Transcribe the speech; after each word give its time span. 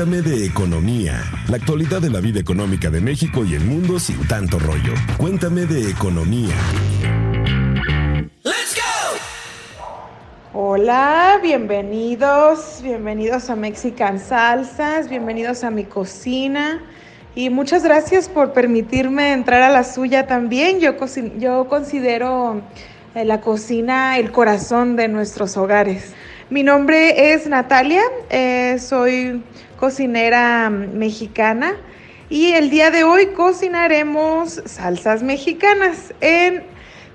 Cuéntame 0.00 0.22
de 0.22 0.46
economía, 0.46 1.22
la 1.50 1.58
actualidad 1.58 2.00
de 2.00 2.08
la 2.08 2.20
vida 2.20 2.40
económica 2.40 2.88
de 2.88 3.02
México 3.02 3.44
y 3.44 3.54
el 3.54 3.60
mundo 3.60 4.00
sin 4.00 4.26
tanto 4.26 4.58
rollo. 4.58 4.94
Cuéntame 5.18 5.66
de 5.66 5.90
economía. 5.90 6.54
Hola, 10.54 11.38
bienvenidos, 11.42 12.80
bienvenidos 12.82 13.50
a 13.50 13.56
Mexican 13.56 14.18
Salsas, 14.18 15.10
bienvenidos 15.10 15.64
a 15.64 15.70
mi 15.70 15.84
cocina 15.84 16.80
y 17.34 17.50
muchas 17.50 17.84
gracias 17.84 18.30
por 18.30 18.54
permitirme 18.54 19.34
entrar 19.34 19.60
a 19.60 19.68
la 19.68 19.84
suya 19.84 20.26
también. 20.26 20.80
Yo, 20.80 20.94
yo 21.36 21.68
considero 21.68 22.62
eh, 23.14 23.26
la 23.26 23.42
cocina 23.42 24.16
el 24.16 24.32
corazón 24.32 24.96
de 24.96 25.08
nuestros 25.08 25.58
hogares. 25.58 26.14
Mi 26.48 26.62
nombre 26.62 27.32
es 27.34 27.46
Natalia, 27.46 28.02
eh, 28.30 28.78
soy 28.80 29.42
cocinera 29.80 30.68
mexicana 30.68 31.74
y 32.28 32.52
el 32.52 32.68
día 32.68 32.90
de 32.90 33.02
hoy 33.02 33.28
cocinaremos 33.28 34.62
salsas 34.66 35.22
mexicanas 35.22 36.14
en 36.20 36.62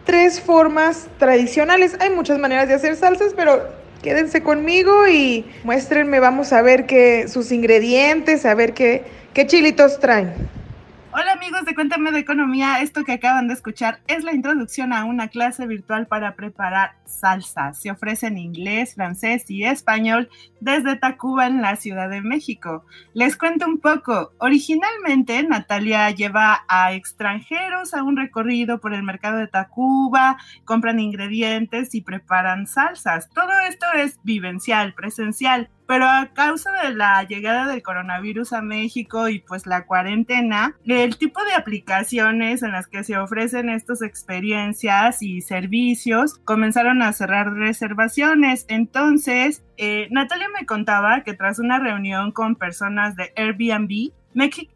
tres 0.04 0.42
formas 0.42 1.08
tradicionales. 1.20 1.96
Hay 2.00 2.10
muchas 2.10 2.40
maneras 2.40 2.68
de 2.68 2.74
hacer 2.74 2.96
salsas, 2.96 3.34
pero 3.36 3.70
quédense 4.02 4.42
conmigo 4.42 5.08
y 5.08 5.46
muéstrenme, 5.64 6.20
vamos 6.20 6.52
a 6.54 6.64
ver 6.64 6.88
qué 6.88 7.28
sus 7.28 7.52
ingredientes, 7.52 8.46
a 8.46 8.56
ver 8.56 8.74
qué, 8.74 9.04
qué 9.34 9.46
chilitos 9.46 10.00
traen. 10.00 10.34
Hola 11.14 11.35
amigos 11.36 11.66
de 11.66 11.76
Cuéntame 11.76 12.14
de 12.14 12.20
Economía, 12.20 12.80
esto 12.80 13.04
que 13.04 13.12
acaban 13.12 13.50
de 13.50 13.56
escuchar 13.56 14.00
es 14.08 14.24
la 14.24 14.34
introducción 14.34 14.94
a 14.94 15.04
una 15.04 15.28
clase 15.28 15.68
virtual 15.68 16.08
para 16.08 16.34
preparar 16.34 16.96
salsa. 17.04 17.74
Se 17.74 17.92
ofrece 17.92 18.28
en 18.28 18.38
inglés, 18.38 18.96
francés 18.96 19.44
y 19.50 19.66
español 19.66 20.30
desde 20.62 20.96
Tacuba 20.96 21.48
en 21.48 21.62
la 21.62 21.76
Ciudad 21.76 22.10
de 22.10 22.22
México. 22.22 22.86
Les 23.14 23.36
cuento 23.36 23.66
un 23.66 23.80
poco. 23.80 24.32
Originalmente 24.38 25.44
Natalia 25.44 26.10
lleva 26.12 26.64
a 26.70 26.94
extranjeros 26.94 27.94
a 27.94 28.04
un 28.04 28.16
recorrido 28.16 28.80
por 28.80 28.94
el 28.94 29.04
mercado 29.04 29.38
de 29.38 29.48
Tacuba, 29.48 30.38
compran 30.64 31.02
ingredientes 31.02 31.94
y 31.96 32.02
preparan 32.02 32.66
salsas. 32.66 33.30
Todo 33.30 33.52
esto 33.68 33.86
es 33.94 34.20
vivencial, 34.24 34.94
presencial. 34.94 35.70
Pero 35.88 36.06
a 36.06 36.30
causa 36.34 36.72
de 36.72 36.96
la 36.96 37.22
llegada 37.24 37.68
del 37.68 37.84
coronavirus 37.84 38.54
a 38.54 38.64
México 38.64 39.30
y 39.30 39.38
pues 39.38 39.68
la 39.68 39.86
cuarentena, 39.86 40.76
el 40.84 41.18
tipo 41.26 41.44
de 41.44 41.54
aplicaciones 41.54 42.62
en 42.62 42.72
las 42.72 42.86
que 42.86 43.04
se 43.04 43.18
ofrecen 43.18 43.68
estas 43.70 44.04
experiencias 44.04 45.24
y 45.24 45.42
servicios 45.42 46.38
comenzaron 46.46 47.02
a 47.02 47.14
cerrar 47.14 47.52
reservaciones. 47.52 48.68
Entonces, 48.68 49.64
eh, 49.78 50.08
Natalia 50.12 50.50
me 50.50 50.68
contaba 50.68 51.24
que 51.24 51.34
tras 51.34 51.58
una 51.58 51.80
reunión 51.80 52.32
con 52.32 52.56
personas 52.56 53.16
de 53.16 53.34
Airbnb, 53.36 54.14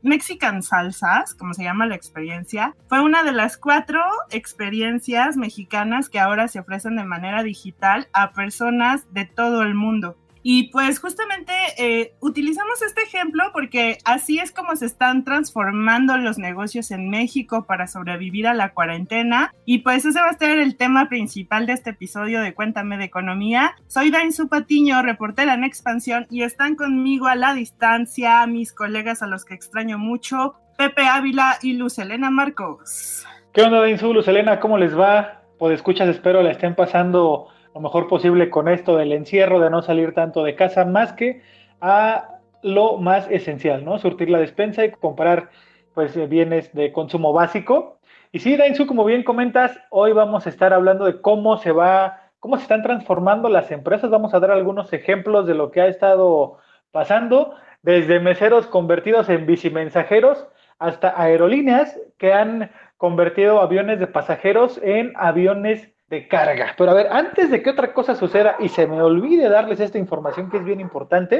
Mexican 0.01 0.63
Salsas, 0.63 1.35
como 1.35 1.53
se 1.53 1.65
llama 1.65 1.85
la 1.85 1.93
experiencia, 1.93 2.75
fue 2.87 2.99
una 2.99 3.21
de 3.21 3.33
las 3.33 3.55
cuatro 3.55 4.01
experiencias 4.31 5.37
mexicanas 5.37 6.09
que 6.09 6.19
ahora 6.19 6.47
se 6.47 6.61
ofrecen 6.61 6.95
de 6.95 7.03
manera 7.03 7.43
digital 7.43 8.07
a 8.11 8.31
personas 8.31 9.05
de 9.13 9.25
todo 9.25 9.61
el 9.61 9.75
mundo. 9.75 10.17
Y 10.41 10.69
pues 10.69 10.99
justamente 10.99 11.53
eh, 11.77 12.13
utilizamos 12.21 12.81
este 12.81 13.03
ejemplo 13.03 13.43
porque 13.53 13.97
así 14.05 14.39
es 14.39 14.51
como 14.51 14.75
se 14.75 14.85
están 14.85 15.23
transformando 15.23 16.17
los 16.17 16.37
negocios 16.37 16.91
en 16.91 17.09
México 17.09 17.65
para 17.65 17.87
sobrevivir 17.87 18.47
a 18.47 18.53
la 18.53 18.73
cuarentena. 18.73 19.53
Y 19.65 19.79
pues 19.79 20.05
ese 20.05 20.19
va 20.19 20.29
a 20.29 20.37
ser 20.37 20.59
el 20.59 20.77
tema 20.77 21.09
principal 21.09 21.65
de 21.65 21.73
este 21.73 21.91
episodio 21.91 22.41
de 22.41 22.53
Cuéntame 22.53 22.97
de 22.97 23.05
Economía. 23.05 23.75
Soy 23.87 24.11
Dain 24.11 24.29
Patiño, 24.49 25.01
reportera 25.01 25.53
en 25.53 25.63
Expansión, 25.63 26.27
y 26.29 26.43
están 26.43 26.75
conmigo 26.75 27.27
a 27.27 27.35
la 27.35 27.53
distancia 27.53 28.45
mis 28.47 28.71
colegas 28.71 29.21
a 29.21 29.27
los 29.27 29.43
que 29.43 29.53
extraño 29.53 29.97
mucho, 29.97 30.55
Pepe 30.77 31.07
Ávila 31.07 31.57
y 31.61 31.73
Luz 31.73 31.99
Elena 31.99 32.29
Marcos. 32.29 33.25
¿Qué 33.53 33.61
onda, 33.61 33.81
Dainzu? 33.81 34.13
Luz 34.13 34.27
Elena, 34.27 34.59
¿cómo 34.59 34.77
les 34.77 34.97
va? 34.97 35.41
Pues 35.57 35.73
escuchas, 35.73 36.07
espero 36.07 36.41
la 36.41 36.51
estén 36.51 36.75
pasando 36.75 37.47
lo 37.79 37.83
mejor 37.83 38.09
posible 38.09 38.49
con 38.49 38.67
esto 38.67 38.97
del 38.97 39.13
encierro, 39.13 39.61
de 39.61 39.69
no 39.69 39.81
salir 39.81 40.13
tanto 40.13 40.43
de 40.43 40.53
casa, 40.53 40.83
más 40.83 41.13
que 41.13 41.41
a 41.79 42.39
lo 42.61 42.97
más 42.97 43.25
esencial, 43.31 43.85
¿no? 43.85 43.97
Surtir 43.99 44.29
la 44.29 44.39
despensa 44.39 44.83
y 44.83 44.91
comprar 44.91 45.49
pues 45.93 46.15
eh, 46.17 46.27
bienes 46.27 46.73
de 46.73 46.91
consumo 46.91 47.31
básico. 47.31 47.99
Y 48.33 48.39
sí, 48.39 48.57
Dainzu, 48.57 48.85
como 48.85 49.05
bien 49.05 49.23
comentas, 49.23 49.79
hoy 49.91 50.11
vamos 50.11 50.45
a 50.45 50.49
estar 50.49 50.73
hablando 50.73 51.05
de 51.05 51.21
cómo 51.21 51.57
se 51.57 51.71
va, 51.71 52.31
cómo 52.41 52.57
se 52.57 52.63
están 52.63 52.83
transformando 52.83 53.47
las 53.47 53.71
empresas. 53.71 54.09
Vamos 54.09 54.33
a 54.33 54.41
dar 54.41 54.51
algunos 54.51 54.91
ejemplos 54.91 55.47
de 55.47 55.55
lo 55.55 55.71
que 55.71 55.79
ha 55.79 55.87
estado 55.87 56.57
pasando, 56.91 57.55
desde 57.81 58.19
meseros 58.19 58.67
convertidos 58.67 59.29
en 59.29 59.45
bicimensajeros 59.45 60.47
hasta 60.79 61.13
aerolíneas 61.19 61.97
que 62.17 62.33
han 62.33 62.71
convertido 62.97 63.61
aviones 63.61 63.99
de 63.99 64.07
pasajeros 64.07 64.81
en 64.83 65.13
aviones 65.15 65.93
de 66.09 66.27
carga. 66.27 66.73
Pero 66.77 66.91
a 66.91 66.93
ver, 66.93 67.07
antes 67.11 67.51
de 67.51 67.61
que 67.61 67.69
otra 67.69 67.93
cosa 67.93 68.15
suceda 68.15 68.55
y 68.59 68.69
se 68.69 68.87
me 68.87 69.01
olvide 69.01 69.47
darles 69.47 69.79
esta 69.79 69.97
información 69.97 70.49
que 70.49 70.57
es 70.57 70.63
bien 70.63 70.79
importante, 70.79 71.39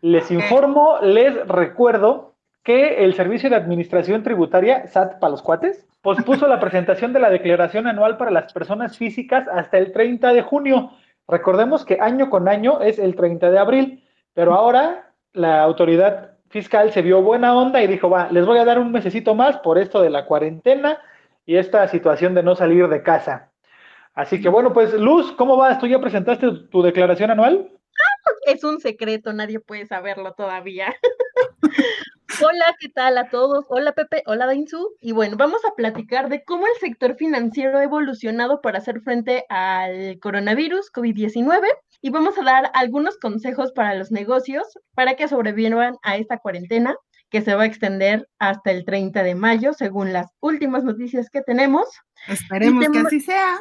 les 0.00 0.30
informo, 0.30 0.98
les 1.02 1.46
recuerdo 1.48 2.34
que 2.62 3.04
el 3.04 3.14
Servicio 3.14 3.50
de 3.50 3.56
Administración 3.56 4.22
Tributaria, 4.22 4.86
SAT 4.86 5.18
para 5.18 5.32
los 5.32 5.42
cuates, 5.42 5.84
pospuso 6.00 6.46
la 6.46 6.60
presentación 6.60 7.12
de 7.12 7.20
la 7.20 7.30
declaración 7.30 7.88
anual 7.88 8.16
para 8.16 8.30
las 8.30 8.52
personas 8.52 8.96
físicas 8.96 9.48
hasta 9.48 9.78
el 9.78 9.92
30 9.92 10.32
de 10.32 10.42
junio. 10.42 10.92
Recordemos 11.26 11.84
que 11.84 11.98
año 12.00 12.30
con 12.30 12.48
año 12.48 12.80
es 12.80 13.00
el 13.00 13.16
30 13.16 13.50
de 13.50 13.58
abril, 13.58 14.04
pero 14.32 14.54
ahora 14.54 15.12
la 15.32 15.62
autoridad 15.62 16.32
fiscal 16.50 16.92
se 16.92 17.02
vio 17.02 17.22
buena 17.22 17.56
onda 17.56 17.82
y 17.82 17.86
dijo, 17.88 18.10
va, 18.10 18.28
les 18.30 18.46
voy 18.46 18.58
a 18.58 18.64
dar 18.64 18.78
un 18.78 18.92
mesecito 18.92 19.34
más 19.34 19.56
por 19.58 19.78
esto 19.78 20.02
de 20.02 20.10
la 20.10 20.26
cuarentena 20.26 20.98
y 21.46 21.56
esta 21.56 21.88
situación 21.88 22.34
de 22.34 22.42
no 22.42 22.54
salir 22.54 22.88
de 22.88 23.02
casa. 23.02 23.51
Así 24.14 24.40
que 24.40 24.48
bueno, 24.48 24.72
pues 24.72 24.92
Luz, 24.94 25.32
¿cómo 25.32 25.56
vas? 25.56 25.78
¿Tú 25.78 25.86
ya 25.86 26.00
presentaste 26.00 26.46
tu 26.70 26.82
declaración 26.82 27.30
anual? 27.30 27.70
Es 28.46 28.64
un 28.64 28.80
secreto, 28.80 29.32
nadie 29.32 29.60
puede 29.60 29.86
saberlo 29.86 30.34
todavía. 30.34 30.94
Hola, 32.40 32.74
¿qué 32.80 32.88
tal 32.88 33.18
a 33.18 33.28
todos? 33.28 33.66
Hola 33.68 33.92
Pepe, 33.92 34.22
hola 34.26 34.46
Dainzu. 34.46 34.96
Y 35.00 35.12
bueno, 35.12 35.36
vamos 35.36 35.60
a 35.64 35.74
platicar 35.74 36.28
de 36.28 36.42
cómo 36.44 36.66
el 36.66 36.80
sector 36.80 37.14
financiero 37.14 37.78
ha 37.78 37.84
evolucionado 37.84 38.60
para 38.60 38.78
hacer 38.78 39.00
frente 39.02 39.44
al 39.48 40.18
coronavirus 40.18 40.90
COVID-19 40.92 41.62
y 42.00 42.10
vamos 42.10 42.36
a 42.38 42.42
dar 42.42 42.70
algunos 42.74 43.18
consejos 43.18 43.72
para 43.72 43.94
los 43.94 44.10
negocios 44.10 44.78
para 44.94 45.14
que 45.14 45.28
sobrevivan 45.28 45.96
a 46.02 46.16
esta 46.16 46.38
cuarentena 46.38 46.96
que 47.30 47.42
se 47.42 47.54
va 47.54 47.62
a 47.62 47.66
extender 47.66 48.28
hasta 48.38 48.72
el 48.72 48.84
30 48.84 49.22
de 49.22 49.34
mayo, 49.34 49.72
según 49.72 50.12
las 50.12 50.26
últimas 50.40 50.84
noticias 50.84 51.30
que 51.30 51.42
tenemos. 51.42 51.88
Esperemos 52.28 52.88
que 52.88 52.98
así 52.98 53.20
sea. 53.20 53.60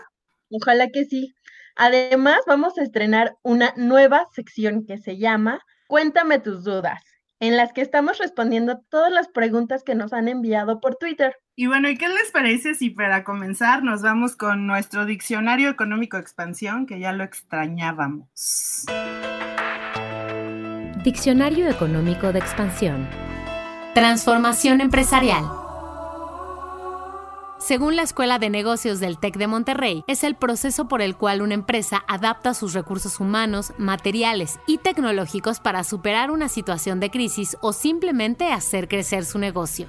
Ojalá 0.51 0.89
que 0.89 1.05
sí. 1.05 1.33
Además, 1.75 2.41
vamos 2.45 2.77
a 2.77 2.83
estrenar 2.83 3.37
una 3.43 3.73
nueva 3.77 4.27
sección 4.33 4.85
que 4.85 4.97
se 4.97 5.17
llama 5.17 5.61
Cuéntame 5.87 6.39
tus 6.39 6.63
dudas, 6.63 7.01
en 7.39 7.57
las 7.57 7.73
que 7.73 7.81
estamos 7.81 8.17
respondiendo 8.17 8.81
todas 8.89 9.11
las 9.11 9.29
preguntas 9.29 9.83
que 9.83 9.95
nos 9.95 10.13
han 10.13 10.27
enviado 10.27 10.79
por 10.79 10.95
Twitter. 10.95 11.35
Y 11.55 11.67
bueno, 11.67 11.89
¿y 11.89 11.97
qué 11.97 12.07
les 12.07 12.31
parece 12.31 12.75
si 12.75 12.89
para 12.89 13.23
comenzar 13.23 13.83
nos 13.83 14.01
vamos 14.01 14.35
con 14.35 14.67
nuestro 14.67 15.05
diccionario 15.05 15.69
económico 15.69 16.17
expansión, 16.17 16.85
que 16.85 16.99
ya 16.99 17.13
lo 17.13 17.23
extrañábamos? 17.23 18.27
Diccionario 21.03 21.69
económico 21.69 22.31
de 22.31 22.39
expansión. 22.39 23.07
Transformación 23.93 24.81
empresarial. 24.81 25.43
Según 27.61 27.95
la 27.95 28.01
Escuela 28.01 28.39
de 28.39 28.49
Negocios 28.49 28.99
del 28.99 29.19
TEC 29.19 29.37
de 29.37 29.45
Monterrey, 29.45 30.03
es 30.07 30.23
el 30.23 30.33
proceso 30.33 30.87
por 30.87 30.99
el 30.99 31.15
cual 31.15 31.43
una 31.43 31.53
empresa 31.53 32.03
adapta 32.07 32.55
sus 32.55 32.73
recursos 32.73 33.19
humanos, 33.19 33.71
materiales 33.77 34.59
y 34.65 34.79
tecnológicos 34.79 35.59
para 35.59 35.83
superar 35.83 36.31
una 36.31 36.49
situación 36.49 36.99
de 36.99 37.11
crisis 37.11 37.55
o 37.61 37.71
simplemente 37.71 38.51
hacer 38.51 38.87
crecer 38.87 39.25
su 39.25 39.37
negocio. 39.37 39.87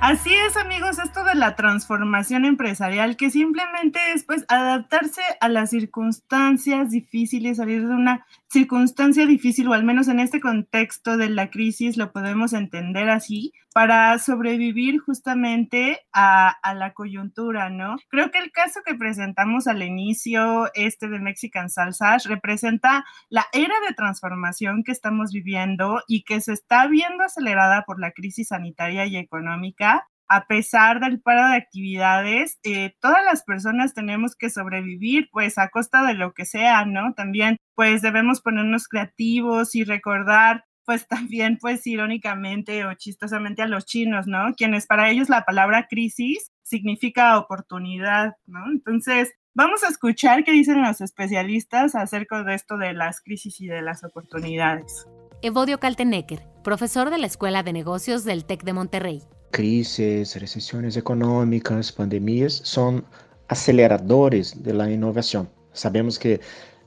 Así 0.00 0.34
es, 0.34 0.56
amigos, 0.56 0.98
esto 0.98 1.22
de 1.22 1.34
la 1.34 1.54
transformación 1.54 2.46
empresarial, 2.46 3.16
que 3.16 3.30
simplemente 3.30 4.00
es 4.14 4.24
pues 4.24 4.44
adaptarse 4.48 5.20
a 5.38 5.48
las 5.48 5.68
circunstancias 5.68 6.90
difíciles, 6.90 7.58
salir 7.58 7.86
de 7.86 7.94
una 7.94 8.26
circunstancia 8.52 9.26
difícil, 9.26 9.66
o 9.68 9.72
al 9.72 9.82
menos 9.82 10.08
en 10.08 10.20
este 10.20 10.40
contexto 10.40 11.16
de 11.16 11.30
la 11.30 11.50
crisis 11.50 11.96
lo 11.96 12.12
podemos 12.12 12.52
entender 12.52 13.08
así, 13.08 13.52
para 13.72 14.18
sobrevivir 14.18 15.00
justamente 15.00 16.00
a, 16.12 16.58
la 16.74 16.92
coyuntura, 16.92 17.70
¿no? 17.70 17.96
Creo 18.08 18.30
que 18.30 18.38
el 18.38 18.52
caso 18.52 18.80
que 18.84 18.94
presentamos 18.94 19.66
al 19.66 19.82
inicio, 19.82 20.70
este 20.74 21.08
de 21.08 21.18
Mexican 21.18 21.70
Salsas, 21.70 22.26
representa 22.26 23.04
la 23.30 23.46
era 23.52 23.74
de 23.88 23.94
transformación 23.94 24.84
que 24.84 24.92
estamos 24.92 25.32
viviendo 25.32 26.02
y 26.06 26.24
que 26.24 26.40
se 26.40 26.52
está 26.52 26.86
viendo 26.86 27.24
acelerada 27.24 27.84
por 27.86 27.98
la 27.98 28.12
crisis 28.12 28.48
sanitaria 28.48 29.06
y 29.06 29.16
económica 29.16 30.06
a 30.28 30.46
pesar 30.46 31.00
del 31.00 31.20
paro 31.20 31.48
de 31.48 31.56
actividades, 31.56 32.58
eh, 32.64 32.94
todas 33.00 33.24
las 33.24 33.42
personas 33.42 33.94
tenemos 33.94 34.34
que 34.34 34.50
sobrevivir, 34.50 35.28
pues 35.32 35.58
a 35.58 35.68
costa 35.68 36.02
de 36.06 36.14
lo 36.14 36.32
que 36.32 36.44
sea, 36.44 36.84
¿no? 36.84 37.14
También, 37.14 37.56
pues 37.74 38.02
debemos 38.02 38.40
ponernos 38.40 38.88
creativos 38.88 39.74
y 39.74 39.84
recordar 39.84 40.64
pues 40.84 41.06
también, 41.08 41.58
pues 41.60 41.86
irónicamente 41.86 42.84
o 42.84 42.94
chistosamente 42.94 43.62
a 43.62 43.66
los 43.66 43.86
chinos, 43.86 44.26
¿no? 44.26 44.54
Quienes 44.56 44.86
para 44.86 45.10
ellos 45.10 45.28
la 45.28 45.44
palabra 45.44 45.86
crisis 45.88 46.50
significa 46.62 47.38
oportunidad, 47.38 48.36
¿no? 48.46 48.70
Entonces, 48.70 49.32
vamos 49.54 49.84
a 49.84 49.88
escuchar 49.88 50.44
qué 50.44 50.52
dicen 50.52 50.82
los 50.82 51.00
especialistas 51.00 51.94
acerca 51.94 52.42
de 52.44 52.54
esto 52.54 52.78
de 52.78 52.94
las 52.94 53.20
crisis 53.20 53.60
y 53.60 53.66
de 53.66 53.82
las 53.82 54.04
oportunidades. 54.04 55.06
Evodio 55.42 55.78
Kaltenecker, 55.78 56.46
profesor 56.62 57.10
de 57.10 57.18
la 57.18 57.26
Escuela 57.26 57.62
de 57.62 57.72
Negocios 57.72 58.24
del 58.24 58.44
TEC 58.44 58.62
de 58.62 58.72
Monterrey. 58.72 59.22
Crisis, 59.52 60.34
recesiones 60.40 60.96
económicas, 60.96 61.92
pandemias 61.92 62.60
son 62.64 63.04
aceleradores 63.48 64.62
de 64.64 64.74
la 64.74 64.90
innovación. 64.90 65.48
Sabemos 65.72 66.18
que 66.18 66.40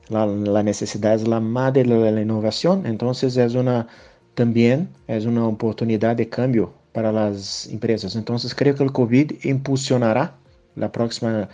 la, 0.08 0.26
la, 0.26 0.62
necesidad 0.62 1.14
es 1.14 1.26
la 1.26 1.40
madre 1.40 1.84
de 1.84 2.12
la 2.12 2.20
innovación, 2.20 2.84
entonces 2.86 3.36
es 3.38 3.54
una 3.54 3.88
también 4.34 4.90
es 5.08 5.24
una 5.24 5.48
oportunidad 5.48 6.14
de 6.14 6.28
cambio 6.28 6.74
para 6.92 7.10
las 7.10 7.66
empresas. 7.68 8.16
Entonces 8.16 8.54
creo 8.54 8.74
que 8.74 8.84
el 8.84 8.92
COVID 8.92 9.44
impulsionará 9.44 10.36
la 10.76 10.92
próxima 10.92 11.48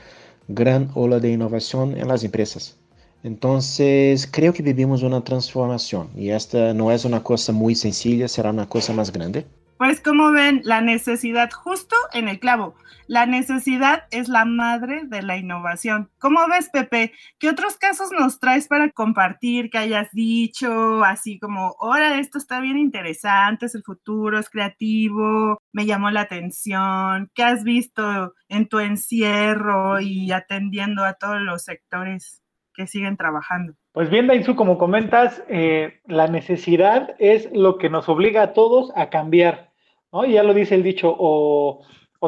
gran 0.49 0.91
ola 0.95 1.21
de 1.21 1.31
innovación 1.31 1.97
en 1.97 2.09
las 2.09 2.25
empresas. 2.25 2.77
Entonces 3.23 4.29
creo 4.31 4.53
que 4.53 4.63
vivimos 4.63 5.03
una 5.03 5.23
transformación 5.23 6.09
y 6.17 6.31
esta 6.31 6.75
no 6.75 6.91
es 6.91 7.05
una 7.05 7.23
cosa 7.23 7.53
muy 7.53 7.75
sencilla, 7.77 8.27
será 8.27 8.51
una 8.51 8.69
cosa 8.69 8.93
más 8.93 9.13
grande. 9.13 9.47
Pues 9.83 10.01
como 10.01 10.31
ven, 10.31 10.61
la 10.63 10.81
necesidad 10.81 11.51
justo 11.51 11.97
en 12.13 12.29
el 12.29 12.39
clavo. 12.39 12.77
La 13.09 13.27
necesidad 13.27 14.05
es 14.13 14.29
la 14.29 14.45
madre 14.45 15.01
de 15.07 15.23
la 15.23 15.37
innovación. 15.37 16.09
¿Cómo 16.21 16.39
ves, 16.47 16.71
Pepe? 16.73 17.13
¿Qué 17.41 17.49
otros 17.49 17.79
casos 17.79 18.13
nos 18.13 18.39
traes 18.39 18.69
para 18.69 18.91
compartir 18.93 19.71
que 19.71 19.79
hayas 19.79 20.13
dicho 20.13 21.03
así 21.03 21.41
como, 21.41 21.75
ahora 21.81 22.21
esto 22.21 22.39
está 22.39 22.61
bien 22.61 22.79
interesante, 22.79 23.67
es 23.67 23.75
el 23.75 23.83
futuro, 23.83 24.39
es 24.39 24.49
creativo, 24.49 25.61
me 25.73 25.85
llamó 25.85 26.13
la 26.13 26.21
atención? 26.21 27.29
¿Qué 27.35 27.43
has 27.43 27.65
visto 27.65 28.35
en 28.49 28.69
tu 28.69 28.79
encierro 28.79 30.01
y 30.01 30.31
atendiendo 30.31 31.03
a 31.03 31.15
todos 31.15 31.41
los 31.41 31.65
sectores 31.65 32.41
que 32.73 32.87
siguen 32.87 33.17
trabajando? 33.17 33.75
Pues 33.91 34.11
bien, 34.11 34.29
Dainzu, 34.29 34.55
como 34.55 34.79
comentas, 34.79 35.43
eh, 35.49 36.01
la 36.07 36.29
necesidad 36.29 37.17
es 37.19 37.51
lo 37.53 37.79
que 37.79 37.91
nos 37.91 38.09
obliga 38.09 38.43
a 38.43 38.53
todos 38.53 38.93
a 38.95 39.11
cambiar. 39.11 39.72
¿No? 40.13 40.25
Y 40.25 40.33
ya 40.33 40.43
lo 40.43 40.55
dice 40.55 40.75
el 40.75 40.83
dicho, 40.83 41.15
o, 41.19 41.83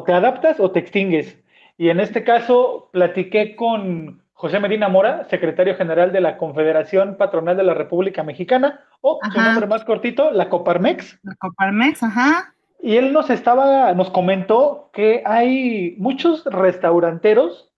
te 0.05 0.13
adaptas 0.13 0.59
o 0.61 0.71
te 0.71 0.81
extingues. 0.81 1.39
Y 1.77 1.89
en 1.89 2.01
este 2.01 2.25
caso 2.25 2.89
platiqué 2.93 3.57
con 3.57 4.23
José 4.33 4.61
Medina 4.61 4.89
Mora, 4.89 5.27
secretario 5.29 5.77
general 5.77 6.13
de 6.13 6.21
la 6.21 6.37
Confederación 6.37 7.17
Patronal 7.17 7.57
de 7.57 7.65
la 7.65 7.75
República 7.75 8.23
Mexicana, 8.23 8.81
o 9.01 9.19
su 9.33 9.41
nombre 9.41 9.67
más 9.67 9.85
cortito, 9.85 10.31
la 10.31 10.49
Coparmex. 10.49 11.19
La 11.23 11.35
Coparmex, 11.37 12.03
ajá. 12.03 12.55
Y 12.81 12.97
él 12.97 13.13
nos 13.13 13.31
estaba, 13.31 13.93
nos 13.95 14.11
comentó 14.11 14.91
que 14.93 15.23
hay 15.25 15.95
muchos 15.99 16.45
restauranteros 16.45 17.71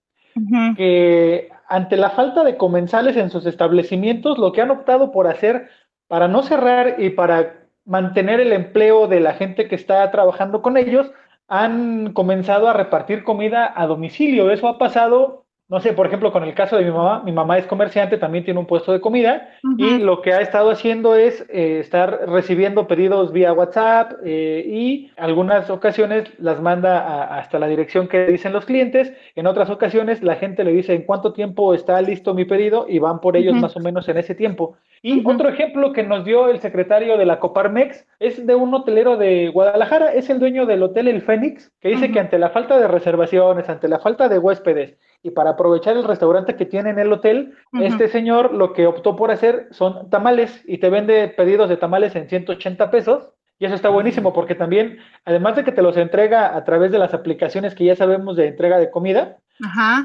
que 0.76 1.48
ante 1.68 1.96
la 1.96 2.10
falta 2.10 2.44
de 2.44 2.56
comensales 2.56 3.16
en 3.16 3.30
sus 3.30 3.46
establecimientos, 3.46 4.38
lo 4.38 4.52
que 4.52 4.62
han 4.62 4.70
optado 4.70 5.12
por 5.12 5.26
hacer 5.26 5.70
para 6.08 6.28
no 6.28 6.42
cerrar 6.42 6.96
y 6.98 7.10
para 7.10 7.65
mantener 7.86 8.40
el 8.40 8.52
empleo 8.52 9.06
de 9.06 9.20
la 9.20 9.34
gente 9.34 9.68
que 9.68 9.76
está 9.76 10.10
trabajando 10.10 10.60
con 10.60 10.76
ellos, 10.76 11.10
han 11.48 12.12
comenzado 12.12 12.68
a 12.68 12.72
repartir 12.72 13.24
comida 13.24 13.72
a 13.74 13.86
domicilio. 13.86 14.50
Eso 14.50 14.68
ha 14.68 14.78
pasado 14.78 15.45
no 15.68 15.80
sé, 15.80 15.92
por 15.94 16.06
ejemplo, 16.06 16.30
con 16.30 16.44
el 16.44 16.54
caso 16.54 16.76
de 16.76 16.84
mi 16.84 16.92
mamá, 16.92 17.22
mi 17.24 17.32
mamá 17.32 17.58
es 17.58 17.66
comerciante, 17.66 18.18
también 18.18 18.44
tiene 18.44 18.60
un 18.60 18.66
puesto 18.66 18.92
de 18.92 19.00
comida 19.00 19.48
y 19.76 19.98
lo 19.98 20.22
que 20.22 20.32
ha 20.32 20.40
estado 20.40 20.70
haciendo 20.70 21.16
es 21.16 21.44
eh, 21.48 21.80
estar 21.80 22.28
recibiendo 22.28 22.86
pedidos 22.86 23.32
vía 23.32 23.52
WhatsApp 23.52 24.12
eh, 24.24 24.64
y 24.64 25.10
algunas 25.16 25.68
ocasiones 25.68 26.30
las 26.38 26.60
manda 26.62 27.36
hasta 27.36 27.58
la 27.58 27.66
dirección 27.66 28.06
que 28.06 28.26
dicen 28.26 28.52
los 28.52 28.64
clientes, 28.64 29.12
en 29.34 29.48
otras 29.48 29.68
ocasiones 29.68 30.22
la 30.22 30.36
gente 30.36 30.62
le 30.62 30.70
dice 30.70 30.94
en 30.94 31.02
cuánto 31.02 31.32
tiempo 31.32 31.74
está 31.74 32.00
listo 32.00 32.32
mi 32.32 32.44
pedido 32.44 32.86
y 32.88 33.00
van 33.00 33.20
por 33.20 33.36
ellos 33.36 33.56
más 33.56 33.76
o 33.76 33.80
menos 33.80 34.08
en 34.08 34.18
ese 34.18 34.36
tiempo. 34.36 34.76
Y 35.02 35.26
otro 35.26 35.48
ejemplo 35.48 35.92
que 35.92 36.02
nos 36.02 36.24
dio 36.24 36.48
el 36.48 36.60
secretario 36.60 37.18
de 37.18 37.26
la 37.26 37.38
Coparmex 37.38 38.06
es 38.18 38.46
de 38.46 38.54
un 38.54 38.72
hotelero 38.72 39.16
de 39.16 39.48
Guadalajara, 39.48 40.12
es 40.12 40.30
el 40.30 40.38
dueño 40.38 40.64
del 40.64 40.82
hotel 40.82 41.08
El 41.08 41.22
Fénix, 41.22 41.72
que 41.80 41.90
dice 41.90 42.10
que 42.10 42.20
ante 42.20 42.38
la 42.38 42.50
falta 42.50 42.78
de 42.78 42.88
reservaciones, 42.88 43.68
ante 43.68 43.88
la 43.88 43.98
falta 43.98 44.28
de 44.28 44.38
huéspedes, 44.38 44.96
y 45.26 45.32
para 45.32 45.50
aprovechar 45.50 45.96
el 45.96 46.04
restaurante 46.04 46.54
que 46.54 46.66
tiene 46.66 46.90
en 46.90 47.00
el 47.00 47.12
hotel, 47.12 47.54
este 47.80 48.06
señor 48.06 48.54
lo 48.54 48.72
que 48.72 48.86
optó 48.86 49.16
por 49.16 49.32
hacer 49.32 49.66
son 49.72 50.08
tamales 50.08 50.62
y 50.68 50.78
te 50.78 50.88
vende 50.88 51.26
pedidos 51.26 51.68
de 51.68 51.76
tamales 51.76 52.14
en 52.14 52.28
180 52.28 52.92
pesos. 52.92 53.32
Y 53.58 53.64
eso 53.64 53.74
está 53.74 53.88
buenísimo 53.88 54.32
porque 54.32 54.54
también, 54.54 54.98
además 55.24 55.56
de 55.56 55.64
que 55.64 55.72
te 55.72 55.82
los 55.82 55.96
entrega 55.96 56.54
a 56.54 56.62
través 56.62 56.92
de 56.92 57.00
las 57.00 57.12
aplicaciones 57.12 57.74
que 57.74 57.86
ya 57.86 57.96
sabemos 57.96 58.36
de 58.36 58.46
entrega 58.46 58.78
de 58.78 58.88
comida, 58.88 59.38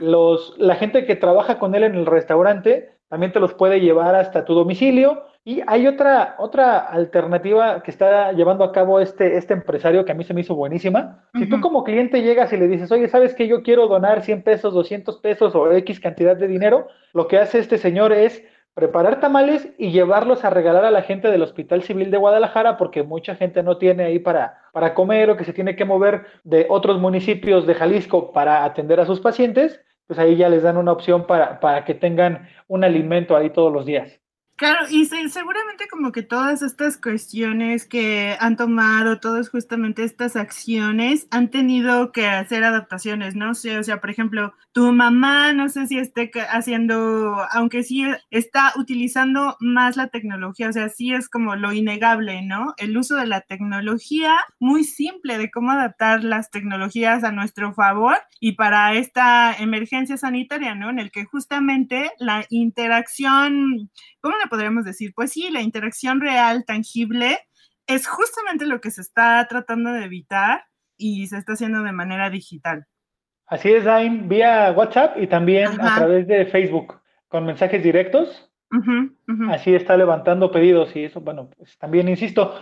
Los, 0.01 0.55
la 0.57 0.73
gente 0.73 1.05
que 1.05 1.15
trabaja 1.15 1.59
con 1.59 1.75
él 1.75 1.83
en 1.83 1.93
el 1.93 2.07
restaurante 2.07 2.89
también 3.11 3.33
te 3.33 3.41
los 3.41 3.53
puede 3.53 3.81
llevar 3.81 4.15
hasta 4.15 4.45
tu 4.45 4.53
domicilio 4.53 5.25
y 5.43 5.61
hay 5.67 5.85
otra, 5.85 6.35
otra 6.39 6.77
alternativa 6.79 7.83
que 7.83 7.91
está 7.91 8.31
llevando 8.31 8.63
a 8.63 8.71
cabo 8.71 9.01
este, 9.01 9.35
este 9.35 9.53
empresario 9.53 10.05
que 10.05 10.13
a 10.13 10.15
mí 10.15 10.23
se 10.23 10.33
me 10.33 10.39
hizo 10.39 10.55
buenísima. 10.55 11.27
Si 11.33 11.49
tú 11.49 11.59
como 11.59 11.83
cliente 11.83 12.21
llegas 12.21 12.53
y 12.53 12.57
le 12.57 12.69
dices, 12.69 12.89
oye, 12.89 13.09
¿sabes 13.09 13.35
que 13.35 13.49
yo 13.49 13.63
quiero 13.63 13.87
donar 13.87 14.21
100 14.21 14.43
pesos, 14.43 14.73
200 14.73 15.17
pesos 15.17 15.53
o 15.55 15.69
X 15.73 15.99
cantidad 15.99 16.37
de 16.37 16.47
dinero? 16.47 16.87
Lo 17.11 17.27
que 17.27 17.37
hace 17.37 17.59
este 17.59 17.77
señor 17.77 18.13
es 18.13 18.45
preparar 18.75 19.19
tamales 19.19 19.67
y 19.77 19.91
llevarlos 19.91 20.45
a 20.45 20.49
regalar 20.49 20.85
a 20.85 20.91
la 20.91 21.01
gente 21.01 21.29
del 21.29 21.41
Hospital 21.41 21.83
Civil 21.83 22.11
de 22.11 22.17
Guadalajara 22.17 22.77
porque 22.77 23.03
mucha 23.03 23.35
gente 23.35 23.61
no 23.61 23.77
tiene 23.77 24.05
ahí 24.05 24.19
para, 24.19 24.57
para 24.71 24.93
comer 24.93 25.31
o 25.31 25.35
que 25.35 25.43
se 25.43 25.51
tiene 25.51 25.75
que 25.75 25.83
mover 25.83 26.27
de 26.45 26.65
otros 26.69 26.97
municipios 26.97 27.67
de 27.67 27.75
Jalisco 27.75 28.31
para 28.31 28.63
atender 28.63 29.01
a 29.01 29.05
sus 29.05 29.19
pacientes, 29.19 29.81
pues 30.07 30.19
ahí 30.19 30.37
ya 30.37 30.49
les 30.49 30.63
dan 30.63 30.77
una 30.77 30.91
opción 30.91 31.27
para, 31.27 31.59
para 31.59 31.85
que 31.85 31.95
tengan 31.95 32.49
un 32.67 32.83
alimento 32.83 33.35
ahí 33.35 33.49
todos 33.51 33.73
los 33.73 33.85
días. 33.85 34.20
Claro, 34.61 34.85
y 34.91 35.05
seguramente 35.07 35.87
como 35.89 36.11
que 36.11 36.21
todas 36.21 36.61
estas 36.61 36.95
cuestiones 36.95 37.87
que 37.87 38.37
han 38.39 38.57
tomado, 38.57 39.19
todas 39.19 39.49
justamente 39.49 40.03
estas 40.03 40.35
acciones, 40.35 41.27
han 41.31 41.49
tenido 41.49 42.11
que 42.11 42.27
hacer 42.27 42.63
adaptaciones, 42.63 43.33
¿no? 43.35 43.55
sé, 43.55 43.79
o 43.79 43.83
sea, 43.83 43.99
por 43.99 44.11
ejemplo, 44.11 44.53
tu 44.71 44.91
mamá, 44.93 45.51
no 45.53 45.67
sé 45.67 45.87
si 45.87 45.97
esté 45.97 46.29
haciendo, 46.47 47.37
aunque 47.51 47.81
sí 47.81 48.05
está 48.29 48.71
utilizando 48.77 49.57
más 49.59 49.97
la 49.97 50.09
tecnología, 50.09 50.69
o 50.69 50.73
sea, 50.73 50.89
sí 50.89 51.11
es 51.11 51.27
como 51.27 51.55
lo 51.55 51.73
innegable, 51.73 52.43
¿no? 52.43 52.75
El 52.77 52.95
uso 52.95 53.15
de 53.15 53.25
la 53.25 53.41
tecnología, 53.41 54.35
muy 54.59 54.83
simple 54.83 55.39
de 55.39 55.49
cómo 55.49 55.71
adaptar 55.71 56.23
las 56.23 56.51
tecnologías 56.51 57.23
a 57.23 57.31
nuestro 57.31 57.73
favor 57.73 58.15
y 58.39 58.51
para 58.51 58.93
esta 58.93 59.55
emergencia 59.55 60.17
sanitaria, 60.17 60.75
¿no? 60.75 60.91
En 60.91 60.99
el 60.99 61.09
que 61.11 61.25
justamente 61.25 62.11
la 62.19 62.45
interacción, 62.49 63.89
¿cómo 64.21 64.37
le 64.37 64.50
podríamos 64.51 64.83
decir? 64.83 65.13
Pues 65.15 65.31
sí, 65.31 65.49
la 65.49 65.61
interacción 65.61 66.19
real, 66.19 66.65
tangible, 66.65 67.39
es 67.87 68.05
justamente 68.05 68.67
lo 68.67 68.81
que 68.81 68.91
se 68.91 69.01
está 69.01 69.47
tratando 69.49 69.93
de 69.93 70.03
evitar 70.03 70.65
y 70.97 71.25
se 71.27 71.37
está 71.37 71.53
haciendo 71.53 71.81
de 71.83 71.93
manera 71.93 72.29
digital. 72.29 72.85
Así 73.47 73.71
es, 73.71 73.85
Dain, 73.85 74.27
vía 74.27 74.73
WhatsApp 74.75 75.17
y 75.17 75.27
también 75.27 75.79
a 75.79 75.95
través 75.95 76.27
de 76.27 76.45
Facebook, 76.45 77.01
con 77.29 77.45
mensajes 77.45 77.81
directos. 77.81 78.51
Así 79.49 79.73
está 79.73 79.95
levantando 79.97 80.51
pedidos 80.51 80.95
y 80.95 81.05
eso, 81.05 81.21
bueno, 81.21 81.49
pues 81.57 81.77
también 81.77 82.07
insisto, 82.07 82.53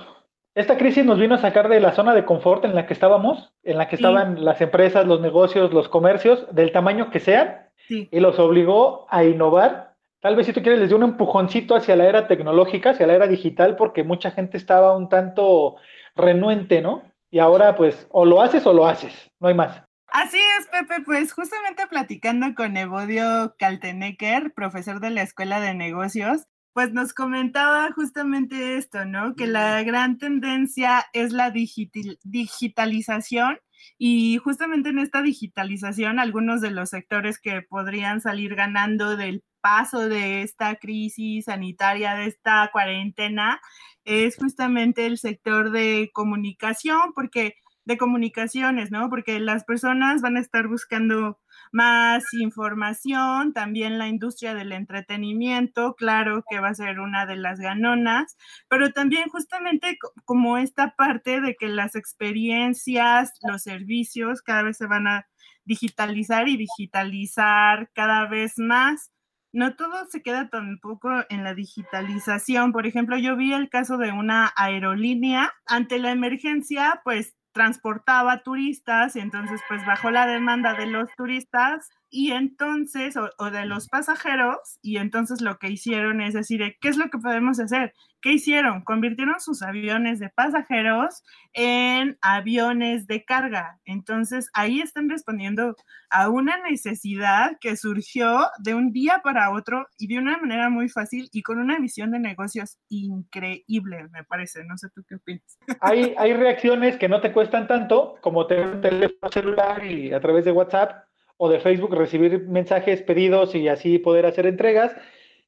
esta 0.56 0.78
crisis 0.78 1.06
nos 1.06 1.20
vino 1.20 1.36
a 1.36 1.40
sacar 1.40 1.70
de 1.70 1.80
la 1.80 1.94
zona 1.94 2.14
de 2.14 2.26
confort 2.26 2.66
en 2.66 2.76
la 2.76 2.86
que 2.86 2.94
estábamos, 2.94 3.54
en 3.64 3.78
la 3.78 3.88
que 3.88 3.96
estaban 3.96 4.44
las 4.44 4.62
empresas, 4.62 5.06
los 5.06 5.22
negocios, 5.22 5.74
los 5.74 5.90
comercios, 5.90 6.48
del 6.54 6.72
tamaño 6.72 7.12
que 7.12 7.20
sean, 7.20 7.70
y 7.88 8.20
los 8.20 8.38
obligó 8.40 9.08
a 9.10 9.24
innovar 9.24 9.89
Tal 10.22 10.36
vez 10.36 10.48
si 10.48 10.54
tú 10.54 10.62
quieres 10.62 10.80
les 10.80 10.90
dio 10.90 10.98
un 10.98 11.04
empujoncito 11.04 11.76
hacia 11.76 11.96
la 11.96 12.06
era 12.06 12.28
tecnológica, 12.28 12.90
hacia 12.90 13.08
la 13.08 13.14
era 13.14 13.28
digital, 13.28 13.78
porque 13.78 14.04
mucha 14.04 14.32
gente 14.32 14.58
estaba 14.58 14.98
un 14.98 15.08
tanto 15.08 15.78
renuente, 16.16 16.82
¿no? 16.82 17.04
Y 17.32 17.40
ahora 17.40 17.76
pues 17.76 18.08
o 18.12 18.26
lo 18.26 18.42
haces 18.42 18.66
o 18.66 18.74
lo 18.74 18.86
haces, 18.86 19.32
no 19.40 19.48
hay 19.48 19.54
más. 19.54 19.82
Así 20.08 20.40
es, 20.60 20.68
Pepe, 20.68 21.04
pues 21.06 21.32
justamente 21.34 21.88
platicando 21.88 22.54
con 22.56 22.76
Evodio 22.76 23.56
Kaltenecker, 23.60 24.52
profesor 24.54 25.00
de 25.00 25.12
la 25.12 25.22
Escuela 25.22 25.62
de 25.62 25.76
Negocios, 25.76 26.48
pues 26.74 26.92
nos 26.94 27.14
comentaba 27.14 27.92
justamente 27.94 28.78
esto, 28.78 29.06
¿no? 29.06 29.36
Que 29.36 29.48
la 29.48 29.84
gran 29.84 30.18
tendencia 30.18 31.06
es 31.14 31.32
la 31.32 31.52
digitalización 31.52 33.60
y 33.98 34.38
justamente 34.38 34.90
en 34.90 35.00
esta 35.00 35.22
digitalización 35.22 36.20
algunos 36.20 36.62
de 36.62 36.72
los 36.72 36.90
sectores 36.90 37.40
que 37.40 37.62
podrían 37.62 38.22
salir 38.22 38.56
ganando 38.56 39.16
del 39.16 39.44
paso 39.62 40.10
de 40.10 40.42
esta 40.44 40.76
crisis 40.76 41.46
sanitaria, 41.46 42.16
de 42.16 42.28
esta 42.28 42.70
cuarentena, 42.72 43.62
es 44.06 44.38
justamente 44.38 45.06
el 45.06 45.18
sector 45.18 45.72
de 45.72 46.10
comunicación, 46.14 47.14
porque 47.14 47.56
de 47.90 47.98
comunicaciones, 47.98 48.92
¿no? 48.92 49.10
Porque 49.10 49.40
las 49.40 49.64
personas 49.64 50.22
van 50.22 50.38
a 50.38 50.42
estar 50.42 50.68
buscando 50.68 51.40
más 51.72 52.24
información, 52.34 53.52
también 53.54 53.98
la 53.98 54.08
industria 54.08 54.54
del 54.54 54.72
entretenimiento, 54.74 55.96
claro 55.96 56.44
que 56.50 56.60
va 56.60 56.70
a 56.70 56.76
ser 56.76 57.00
una 57.00 57.26
de 57.26 57.36
las 57.36 57.60
ganonas, 57.60 58.38
pero 58.70 58.92
también 58.92 59.30
justamente 59.30 59.98
como 60.26 60.58
esta 60.60 60.96
parte 60.96 61.42
de 61.42 61.56
que 61.56 61.68
las 61.68 61.96
experiencias, 61.96 63.32
los 63.42 63.64
servicios 63.64 64.42
cada 64.44 64.64
vez 64.64 64.78
se 64.78 64.88
van 64.88 65.08
a 65.08 65.28
digitalizar 65.66 66.48
y 66.48 66.58
digitalizar 66.58 67.90
cada 67.94 68.28
vez 68.28 68.54
más. 68.58 69.12
No 69.52 69.76
todo 69.76 70.06
se 70.10 70.22
queda 70.22 70.50
tampoco 70.50 71.10
en 71.30 71.44
la 71.44 71.56
digitalización. 71.56 72.72
Por 72.72 72.86
ejemplo, 72.86 73.18
yo 73.18 73.36
vi 73.36 73.54
el 73.54 73.70
caso 73.70 73.98
de 73.98 74.12
una 74.12 74.54
aerolínea. 74.56 75.54
Ante 75.66 75.98
la 76.00 76.12
emergencia, 76.12 77.02
pues 77.04 77.36
transportaba 77.52 78.44
turistas 78.44 79.16
y 79.16 79.20
entonces 79.20 79.60
pues 79.68 79.86
bajó 79.86 80.12
la 80.12 80.28
demanda 80.28 80.76
de 80.76 80.86
los 80.86 81.10
turistas 81.18 81.90
y 82.10 82.32
entonces, 82.32 83.16
o, 83.18 83.52
de 83.52 83.66
los 83.66 83.88
pasajeros, 83.88 84.80
y 84.82 84.98
entonces 84.98 85.42
lo 85.42 85.58
que 85.60 85.70
hicieron 85.70 86.22
es 86.22 86.34
decir, 86.34 86.76
¿qué 86.82 86.90
es 86.90 86.98
lo 86.98 87.10
que 87.10 87.20
podemos 87.20 87.60
hacer? 87.60 87.94
¿Qué 88.22 88.34
hicieron? 88.34 88.84
Convirtieron 88.84 89.40
sus 89.40 89.62
aviones 89.62 90.20
de 90.20 90.30
pasajeros 90.30 91.24
en 91.54 92.18
aviones 92.22 93.08
de 93.08 93.24
carga. 93.24 93.80
Entonces, 93.86 94.50
ahí 94.54 94.82
están 94.82 95.10
respondiendo 95.10 95.76
a 96.10 96.30
una 96.30 96.58
necesidad 96.70 97.58
que 97.62 97.78
surgió 97.78 98.48
de 98.58 98.74
un 98.74 98.92
día 98.92 99.22
para 99.24 99.52
otro 99.52 99.88
y 99.98 100.08
de 100.08 100.18
una 100.18 100.38
manera 100.38 100.70
muy 100.70 100.90
fácil 100.90 101.30
y 101.32 101.44
con 101.44 101.60
una 101.60 101.80
visión 101.80 102.12
de 102.12 102.20
negocios 102.20 102.78
increíble, 102.90 104.08
me 104.12 104.24
parece. 104.26 104.66
No 104.66 104.78
sé 104.78 104.90
tú 104.90 105.04
qué 105.08 105.16
opinas. 105.16 105.58
Hay, 105.82 106.14
hay 106.18 106.34
reacciones 106.34 106.98
que 106.98 107.08
no 107.08 107.22
te 107.22 107.32
cuestan 107.32 107.68
tanto 107.68 108.16
como 108.22 108.48
tener 108.48 108.68
un 108.68 108.82
teléfono 108.82 109.32
celular 109.32 109.86
y 109.86 110.12
a 110.12 110.20
través 110.20 110.44
de 110.44 110.52
WhatsApp 110.52 111.09
o 111.42 111.50
de 111.50 111.62
Facebook 111.62 111.96
recibir 111.96 112.48
mensajes, 112.48 113.02
pedidos 113.02 113.56
y 113.56 113.70
así 113.70 113.98
poder 113.98 114.26
hacer 114.26 114.46
entregas. 114.46 114.94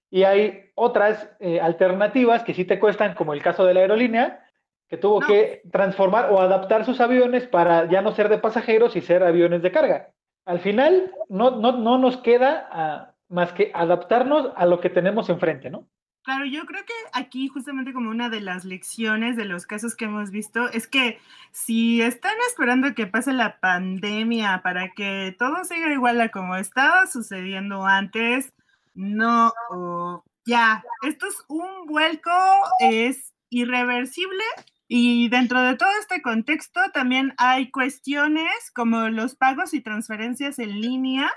Y 0.10 0.24
hay 0.24 0.72
otras 0.74 1.30
eh, 1.42 1.60
alternativas 1.60 2.44
que 2.44 2.54
sí 2.54 2.64
te 2.64 2.80
cuestan, 2.80 3.14
como 3.14 3.34
el 3.34 3.42
caso 3.42 3.66
de 3.66 3.74
la 3.74 3.82
aerolínea, 3.82 4.46
que 4.88 4.96
tuvo 4.96 5.20
que 5.20 5.62
transformar 5.70 6.32
o 6.32 6.40
adaptar 6.40 6.86
sus 6.86 7.02
aviones 7.02 7.46
para 7.46 7.90
ya 7.90 8.02
no 8.02 8.14
ser 8.14 8.30
de 8.30 8.38
pasajeros 8.38 8.96
y 8.96 9.02
ser 9.02 9.22
aviones 9.22 9.62
de 9.62 9.72
carga. 9.72 10.14
Al 10.46 10.60
final, 10.60 11.12
no, 11.28 11.52
no, 11.52 11.74
no 11.74 11.98
nos 11.98 12.18
queda 12.18 12.70
ah, 12.72 13.14
más 13.28 13.52
que 13.52 13.72
adaptarnos 13.74 14.54
a 14.56 14.66
lo 14.66 14.80
que 14.80 14.90
tenemos 14.90 15.30
enfrente, 15.30 15.70
¿no? 15.70 15.88
Claro, 16.24 16.46
yo 16.46 16.66
creo 16.68 16.86
que 16.86 16.94
aquí 17.13 17.48
justamente 17.48 17.94
como 17.94 18.12
una 18.12 18.30
de 18.30 18.42
las 18.42 18.63
lecciones 18.63 19.36
de 19.36 19.46
los 19.46 19.66
casos 19.66 19.96
que 19.96 20.06
hemos 20.06 20.30
visto 20.30 20.70
es 20.70 20.88
que 20.88 21.20
si 21.51 22.00
están 22.04 22.36
esperando 22.48 22.94
que 22.94 23.08
pase 23.08 23.34
la 23.34 23.60
pandemia 23.60 24.62
para 24.63 24.92
que 24.92 25.36
todo 25.40 25.63
siga 25.66 25.92
igual 25.92 26.22
a 26.22 26.30
como 26.30 26.56
estaba 26.58 27.08
sucediendo 27.08 27.88
antes, 27.88 28.54
no, 28.94 29.51
ya, 30.46 30.84
esto 31.01 31.28
es 31.28 31.44
un 31.48 31.88
vuelco, 31.88 32.30
es 32.80 33.34
irreversible 33.50 34.44
y 34.88 35.28
dentro 35.30 35.62
de 35.63 35.75
todo 35.75 35.90
este 36.00 36.22
contexto 36.22 36.82
también 36.94 37.34
hay 37.38 37.72
cuestiones 37.72 38.54
como 38.75 39.10
los 39.10 39.36
pagos 39.36 39.74
y 39.74 39.82
transferencias 39.82 40.60
en 40.60 40.82
línea 40.82 41.32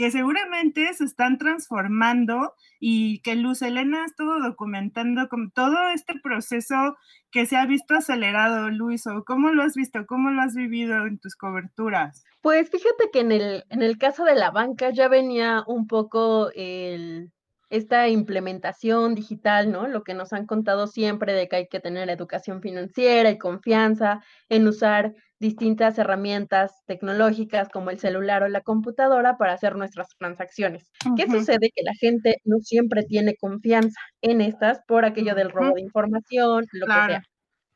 que 0.00 0.10
seguramente 0.10 0.90
se 0.94 1.04
están 1.04 1.36
transformando 1.36 2.54
y 2.78 3.20
que 3.20 3.36
Luz 3.36 3.60
Elena 3.60 4.02
ha 4.02 4.06
estado 4.06 4.40
documentando 4.40 5.28
con 5.28 5.50
todo 5.50 5.90
este 5.94 6.18
proceso 6.18 6.96
que 7.30 7.44
se 7.44 7.58
ha 7.58 7.66
visto 7.66 7.94
acelerado, 7.94 8.70
Luis, 8.70 9.06
o 9.06 9.24
cómo 9.26 9.50
lo 9.50 9.62
has 9.62 9.74
visto, 9.74 10.06
cómo 10.06 10.30
lo 10.30 10.40
has 10.40 10.54
vivido 10.54 11.04
en 11.06 11.18
tus 11.18 11.36
coberturas. 11.36 12.24
Pues 12.40 12.70
fíjate 12.70 13.10
que 13.12 13.20
en 13.20 13.30
el, 13.30 13.64
en 13.68 13.82
el 13.82 13.98
caso 13.98 14.24
de 14.24 14.36
la 14.36 14.50
banca 14.50 14.88
ya 14.88 15.08
venía 15.08 15.64
un 15.66 15.86
poco 15.86 16.50
el, 16.54 17.30
esta 17.70 18.08
implementación 18.08 19.14
digital, 19.14 19.70
¿no? 19.70 19.86
Lo 19.86 20.02
que 20.02 20.12
nos 20.14 20.32
han 20.32 20.46
contado 20.46 20.88
siempre 20.88 21.32
de 21.32 21.48
que 21.48 21.56
hay 21.56 21.68
que 21.68 21.80
tener 21.80 22.10
educación 22.10 22.60
financiera 22.60 23.30
y 23.30 23.38
confianza 23.38 24.22
en 24.48 24.66
usar 24.66 25.14
distintas 25.38 25.96
herramientas 25.98 26.82
tecnológicas 26.86 27.68
como 27.70 27.90
el 27.90 27.98
celular 27.98 28.42
o 28.42 28.48
la 28.48 28.60
computadora 28.60 29.38
para 29.38 29.54
hacer 29.54 29.76
nuestras 29.76 30.08
transacciones. 30.18 30.90
¿Qué 31.16 31.26
sucede? 31.30 31.70
Que 31.74 31.82
la 31.82 31.94
gente 31.94 32.36
no 32.44 32.58
siempre 32.60 33.04
tiene 33.04 33.36
confianza 33.36 33.98
en 34.20 34.40
estas 34.42 34.80
por 34.86 35.04
aquello 35.04 35.34
del 35.34 35.50
robo 35.50 35.74
de 35.76 35.80
información, 35.80 36.66
lo 36.72 36.86
que 36.86 36.92
sea. 36.92 37.22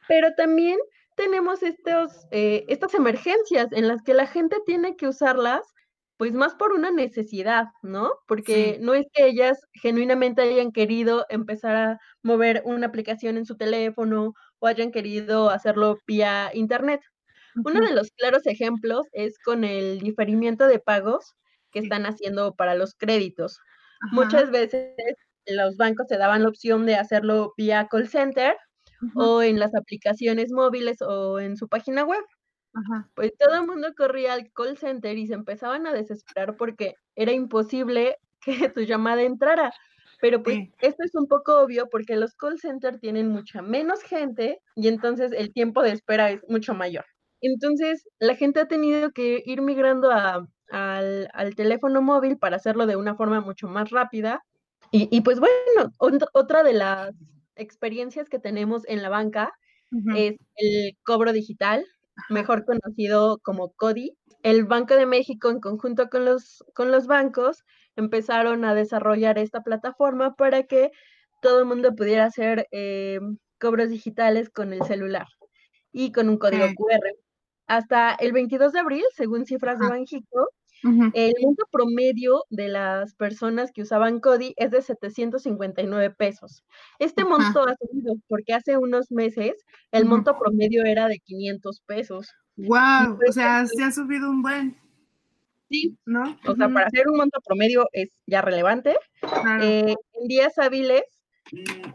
Pero 0.06 0.34
también 0.36 0.78
tenemos 1.16 1.62
estos, 1.62 2.26
eh, 2.32 2.64
estas 2.68 2.94
emergencias 2.94 3.72
en 3.72 3.88
las 3.88 4.02
que 4.02 4.12
la 4.12 4.26
gente 4.26 4.56
tiene 4.66 4.96
que 4.96 5.08
usarlas 5.08 5.62
pues 6.16 6.32
más 6.34 6.54
por 6.54 6.72
una 6.72 6.90
necesidad, 6.90 7.66
¿no? 7.82 8.12
Porque 8.28 8.78
no 8.80 8.94
es 8.94 9.06
que 9.12 9.26
ellas 9.26 9.58
genuinamente 9.74 10.42
hayan 10.42 10.72
querido 10.72 11.26
empezar 11.28 11.76
a 11.76 11.98
mover 12.22 12.62
una 12.64 12.86
aplicación 12.86 13.36
en 13.36 13.46
su 13.46 13.56
teléfono 13.56 14.34
o 14.60 14.66
hayan 14.66 14.90
querido 14.92 15.50
hacerlo 15.50 15.98
vía 16.06 16.50
internet, 16.54 17.00
uno 17.64 17.80
de 17.82 17.92
los 17.94 18.10
claros 18.12 18.46
ejemplos 18.46 19.06
es 19.12 19.38
con 19.38 19.64
el 19.64 20.00
diferimiento 20.00 20.66
de 20.68 20.78
pagos 20.80 21.34
que 21.72 21.80
están 21.80 22.06
haciendo 22.06 22.54
para 22.54 22.74
los 22.74 22.94
créditos. 22.94 23.58
Muchas 24.12 24.50
veces 24.50 24.94
los 25.46 25.76
bancos 25.76 26.06
te 26.08 26.18
daban 26.18 26.42
la 26.42 26.48
opción 26.50 26.86
de 26.86 26.96
hacerlo 26.96 27.52
vía 27.56 27.88
call 27.90 28.08
center 28.08 28.56
o 29.14 29.42
en 29.42 29.58
las 29.60 29.74
aplicaciones 29.74 30.52
móviles 30.52 30.98
o 31.02 31.40
en 31.40 31.56
su 31.56 31.68
página 31.68 32.04
web. 32.04 32.22
Pues 33.14 33.32
todo 33.38 33.54
el 33.54 33.66
mundo 33.66 33.88
corría 33.96 34.32
al 34.32 34.50
call 34.52 34.76
center 34.76 35.16
y 35.16 35.26
se 35.26 35.34
empezaban 35.34 35.86
a 35.86 35.92
desesperar 35.92 36.56
porque 36.56 36.96
era 37.14 37.32
imposible 37.32 38.18
que 38.44 38.68
tu 38.68 38.80
llamada 38.80 39.22
entrara. 39.22 39.72
Pero 40.20 40.42
pues 40.42 40.70
esto 40.80 41.04
es 41.04 41.14
un 41.14 41.26
poco 41.26 41.58
obvio 41.58 41.88
porque 41.90 42.16
los 42.16 42.34
call 42.34 42.58
centers 42.58 43.00
tienen 43.00 43.28
mucha 43.28 43.62
menos 43.62 44.02
gente 44.02 44.60
y 44.74 44.88
entonces 44.88 45.32
el 45.32 45.52
tiempo 45.52 45.82
de 45.82 45.92
espera 45.92 46.30
es 46.30 46.40
mucho 46.48 46.74
mayor. 46.74 47.04
Entonces, 47.46 48.08
la 48.20 48.36
gente 48.36 48.60
ha 48.60 48.68
tenido 48.68 49.12
que 49.12 49.42
ir 49.44 49.60
migrando 49.60 50.10
al, 50.10 51.54
teléfono 51.56 52.00
móvil 52.00 52.38
para 52.38 52.56
hacerlo 52.56 52.86
de 52.86 52.96
una 52.96 53.16
forma 53.16 53.42
mucho 53.42 53.68
más 53.68 53.90
rápida. 53.90 54.42
Y, 54.90 55.20
pues 55.22 55.40
bueno, 55.40 55.92
otra 56.32 56.62
de 56.62 56.72
las 56.72 57.14
experiencias 57.56 58.28
que 58.28 58.38
tenemos 58.38 58.84
en 58.86 59.02
la 59.02 59.08
banca 59.08 59.52
es 60.16 60.36
el 60.56 60.96
cobro 61.02 61.32
digital, 61.32 61.84
mejor 62.30 62.64
conocido 62.64 63.38
como 63.42 63.72
CODI. 63.72 64.16
El 64.42 64.64
Banco 64.64 64.94
de 64.94 65.06
México, 65.06 65.50
en 65.50 65.60
conjunto 65.60 66.08
con 66.08 66.24
los, 66.24 66.64
con 66.74 66.90
los 66.90 67.06
bancos, 67.06 67.64
empezaron 67.96 68.64
a 68.64 68.74
desarrollar 68.74 69.38
esta 69.38 69.62
plataforma 69.62 70.34
para 70.34 70.64
que 70.64 70.90
todo 71.40 71.60
el 71.60 71.66
mundo 71.66 71.94
pudiera 71.94 72.24
hacer 72.24 72.68
eh, 72.72 73.20
cobros 73.60 73.90
digitales 73.90 74.50
con 74.50 74.72
el 74.72 74.82
celular 74.82 75.26
y 75.92 76.12
con 76.12 76.28
un 76.28 76.38
código 76.38 76.66
QR. 76.66 77.16
Hasta 77.66 78.14
el 78.14 78.32
22 78.32 78.72
de 78.72 78.80
abril, 78.80 79.04
según 79.14 79.46
cifras 79.46 79.78
de 79.78 79.88
Banjico, 79.88 80.50
el 81.14 81.34
monto 81.42 81.66
promedio 81.70 82.44
de 82.50 82.68
las 82.68 83.14
personas 83.14 83.72
que 83.72 83.82
usaban 83.82 84.20
CODI 84.20 84.54
es 84.56 84.70
de 84.70 84.82
759 84.82 86.10
pesos. 86.10 86.64
Este 86.98 87.24
monto 87.24 87.66
ha 87.66 87.74
subido 87.76 88.16
porque 88.28 88.52
hace 88.52 88.76
unos 88.76 89.10
meses 89.10 89.64
el 89.92 90.04
monto 90.04 90.38
promedio 90.38 90.84
era 90.84 91.08
de 91.08 91.18
500 91.20 91.80
pesos. 91.86 92.30
¡Wow! 92.56 93.18
O 93.28 93.32
sea, 93.32 93.66
se 93.66 93.82
ha 93.82 93.90
subido 93.90 94.30
un 94.30 94.42
buen. 94.42 94.76
Sí, 95.70 95.96
¿no? 96.04 96.38
O 96.46 96.54
sea, 96.54 96.68
para 96.68 96.86
hacer 96.86 97.08
un 97.08 97.16
monto 97.16 97.40
promedio 97.44 97.88
es 97.92 98.10
ya 98.26 98.42
relevante. 98.42 98.96
Eh, 99.62 99.94
en 100.12 100.28
días 100.28 100.58
hábiles 100.58 101.02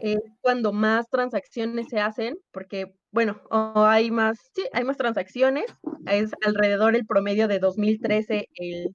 es 0.00 0.18
cuando 0.40 0.72
más 0.72 1.08
transacciones 1.08 1.88
se 1.88 2.00
hacen, 2.00 2.38
porque 2.50 2.94
bueno, 3.12 3.40
o 3.50 3.84
hay 3.84 4.10
más, 4.10 4.38
sí, 4.54 4.64
hay 4.72 4.84
más 4.84 4.96
transacciones, 4.96 5.66
es 6.06 6.30
alrededor 6.46 6.94
el 6.94 7.06
promedio 7.06 7.48
de 7.48 7.58
2013 7.58 8.48
el, 8.54 8.94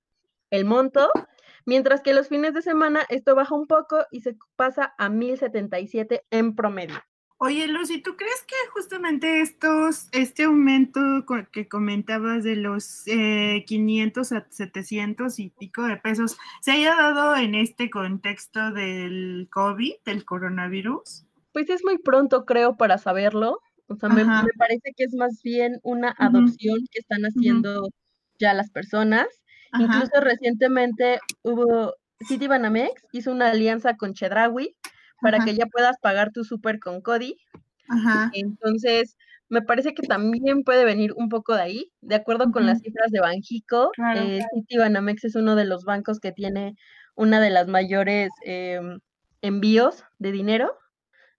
el 0.51 0.65
monto, 0.65 1.09
mientras 1.65 2.01
que 2.01 2.13
los 2.13 2.29
fines 2.29 2.53
de 2.53 2.61
semana 2.61 3.05
esto 3.09 3.35
baja 3.35 3.55
un 3.55 3.67
poco 3.67 4.05
y 4.11 4.21
se 4.21 4.37
pasa 4.55 4.93
a 4.97 5.09
1077 5.09 6.23
en 6.31 6.55
promedio. 6.55 6.95
Oye, 7.37 7.67
Lucy, 7.67 8.01
¿tú 8.01 8.15
crees 8.15 8.45
que 8.47 8.55
justamente 8.71 9.41
estos, 9.41 10.07
este 10.13 10.43
aumento 10.43 11.01
que 11.51 11.67
comentabas 11.67 12.45
de 12.45 12.55
los 12.55 13.03
500 13.03 14.31
eh, 14.31 14.37
a 14.37 14.47
700 14.49 15.39
y 15.39 15.49
pico 15.49 15.83
de 15.83 15.97
pesos 15.97 16.37
se 16.61 16.71
haya 16.71 16.95
dado 16.95 17.35
en 17.35 17.53
este 17.53 17.89
contexto 17.89 18.71
del 18.71 19.49
COVID, 19.51 19.95
del 20.05 20.23
coronavirus? 20.23 21.25
Pues 21.51 21.69
es 21.69 21.83
muy 21.83 21.97
pronto, 21.97 22.45
creo, 22.45 22.77
para 22.77 22.97
saberlo. 22.97 23.59
O 23.87 23.95
sea, 23.95 24.09
me, 24.09 24.25
parece 24.57 24.93
que 24.95 25.03
es 25.03 25.13
más 25.13 25.41
bien 25.43 25.79
una 25.83 26.13
adopción 26.17 26.79
que 26.91 26.99
están 26.99 27.23
haciendo 27.23 27.89
ya 28.39 28.53
las 28.53 28.71
personas. 28.71 29.27
Incluso 29.77 30.21
recientemente 30.21 31.19
hubo, 31.43 31.93
Citibanamex 32.25 33.05
hizo 33.11 33.31
una 33.31 33.49
alianza 33.49 33.95
con 33.95 34.13
Chedrawi 34.13 34.75
para 35.21 35.43
que 35.43 35.53
ya 35.55 35.65
puedas 35.67 35.97
pagar 36.01 36.31
tu 36.31 36.43
súper 36.43 36.79
con 36.79 37.01
Cody. 37.01 37.37
Entonces, 38.33 39.17
me 39.49 39.61
parece 39.61 39.93
que 39.93 40.07
también 40.07 40.63
puede 40.63 40.85
venir 40.85 41.13
un 41.15 41.29
poco 41.29 41.53
de 41.55 41.61
ahí, 41.61 41.91
de 42.01 42.15
acuerdo 42.15 42.51
con 42.51 42.65
las 42.65 42.81
cifras 42.81 43.11
de 43.11 43.19
Banjico. 43.19 43.91
Claro. 43.93 44.21
Eh, 44.21 44.41
Citibanamex 44.53 45.25
es 45.25 45.35
uno 45.35 45.55
de 45.55 45.65
los 45.65 45.85
bancos 45.85 46.19
que 46.19 46.31
tiene 46.31 46.75
una 47.15 47.39
de 47.39 47.49
las 47.49 47.67
mayores 47.67 48.29
em, 48.43 48.99
envíos 49.41 50.03
de 50.17 50.31
dinero, 50.31 50.75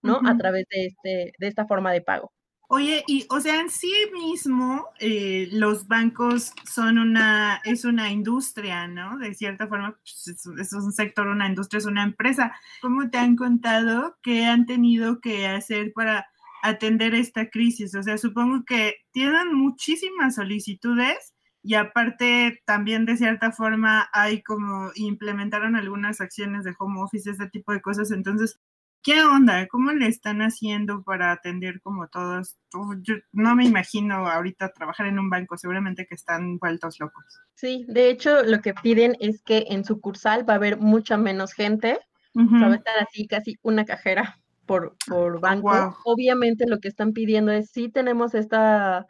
¿no? 0.03 0.21
A 0.25 0.37
través 0.37 0.67
de, 0.71 0.87
este, 0.87 1.33
de 1.38 1.47
esta 1.49 1.67
forma 1.67 1.93
de 1.93 2.00
pago. 2.00 2.33
Oye, 2.68 3.04
y 3.06 3.26
o 3.30 3.40
sea, 3.40 3.61
en 3.61 3.70
sí 3.70 3.92
mismo 4.12 4.87
eh, 4.99 5.49
los 5.52 5.87
bancos 5.87 6.52
son 6.64 6.99
una, 6.99 7.61
es 7.64 7.85
una 7.85 8.11
industria, 8.11 8.88
¿no? 8.88 9.18
De 9.18 9.35
cierta 9.35 9.68
forma, 9.68 9.92
pues, 9.92 10.26
es, 10.28 10.46
es 10.46 10.73
un 10.73 10.92
sector, 10.92 11.28
una 11.28 11.46
industria, 11.49 11.78
es 11.78 11.87
una 11.87 12.02
empresa. 12.02 12.52
¿Cómo 12.82 13.08
te 13.08 13.18
han 13.18 13.37
contado 13.37 14.16
que 14.23 14.46
han 14.46 14.66
tenido 14.66 15.20
que 15.20 15.46
hacer 15.46 15.92
para 15.94 16.26
atender 16.62 17.14
esta 17.14 17.49
crisis? 17.50 17.94
O 17.94 18.02
sea, 18.02 18.18
supongo 18.18 18.64
que 18.66 18.96
tienen 19.12 19.54
muchísimas 19.54 20.35
solicitudes 20.35 21.35
y 21.62 21.75
aparte 21.75 22.62
también 22.64 23.06
de 23.06 23.16
cierta 23.16 23.52
forma 23.52 24.08
hay 24.12 24.42
como 24.42 24.90
implementaron 24.96 25.76
algunas 25.76 26.20
acciones 26.20 26.64
de 26.64 26.75
home 26.78 27.00
office, 27.00 27.30
este 27.30 27.49
tipo 27.49 27.73
de 27.73 27.80
cosas. 27.80 28.11
Entonces, 28.11 28.58
¿Qué 29.07 29.23
onda? 29.23 29.69
¿Cómo 29.69 29.93
le 29.93 30.09
están 30.09 30.41
haciendo 30.41 31.05
para 31.05 31.31
atender 31.31 31.81
como 31.81 32.09
todos? 32.09 32.57
Uf, 32.75 32.97
Yo 33.03 33.15
no 33.31 33.55
me 33.55 33.65
imagino 33.65 34.27
ahorita 34.27 34.73
trabajar 34.73 35.07
en 35.07 35.21
un 35.21 35.31
banco, 35.31 35.57
seguramente 35.57 36.07
que 36.09 36.17
están 36.17 36.59
vueltos 36.59 36.99
locos. 36.99 37.25
Sí, 37.55 37.85
de 37.87 38.11
hecho, 38.11 38.43
lo 38.43 38.61
que 38.61 38.75
piden 38.75 39.17
es 39.21 39.45
que 39.45 39.67
en 39.69 39.85
sucursal 39.85 40.45
va 40.49 40.55
a 40.55 40.57
haber 40.57 40.79
mucha 40.79 41.17
menos 41.17 41.53
gente, 41.53 42.01
va 42.35 42.67
a 42.67 42.75
estar 42.75 42.99
así 42.99 43.29
casi 43.29 43.55
una 43.63 43.85
cajera 43.85 44.41
por, 44.67 44.97
por 45.07 45.41
banco. 45.41 45.69
guau. 45.69 45.95
Obviamente 46.05 46.67
lo 46.67 46.81
que 46.81 46.89
están 46.89 47.13
pidiendo 47.13 47.53
es 47.53 47.71
sí 47.71 47.89
tenemos 47.89 48.35
esta, 48.35 49.07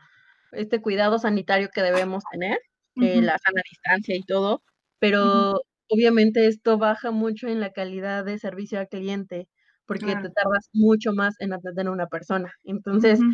este 0.53 0.83
cuidado 0.83 1.19
sanitario 1.19 1.71
que 1.73 1.81
debemos 1.81 2.23
tener, 2.31 2.59
eh, 2.97 3.23
la 3.23 3.39
sana 3.39 3.63
distancia 3.71 4.15
y 4.15 4.25
todo, 4.25 4.63
pero 4.99 5.63
obviamente 5.89 6.49
esto 6.49 6.77
baja 6.77 7.13
mucho 7.13 7.49
en 7.49 7.61
la 7.61 7.73
calidad 7.73 8.27
de 8.27 8.39
servicio 8.39 8.79
al 8.79 8.89
cliente, 8.89 9.49
porque 9.87 10.07
Claro. 10.07 10.23
te 10.23 10.31
tardas 10.31 10.69
mucho 10.73 11.13
más 11.15 11.35
en 11.41 11.53
atender 11.55 11.87
a 11.89 11.93
una 11.93 12.07
persona. 12.09 12.53
Entonces, 12.65 13.27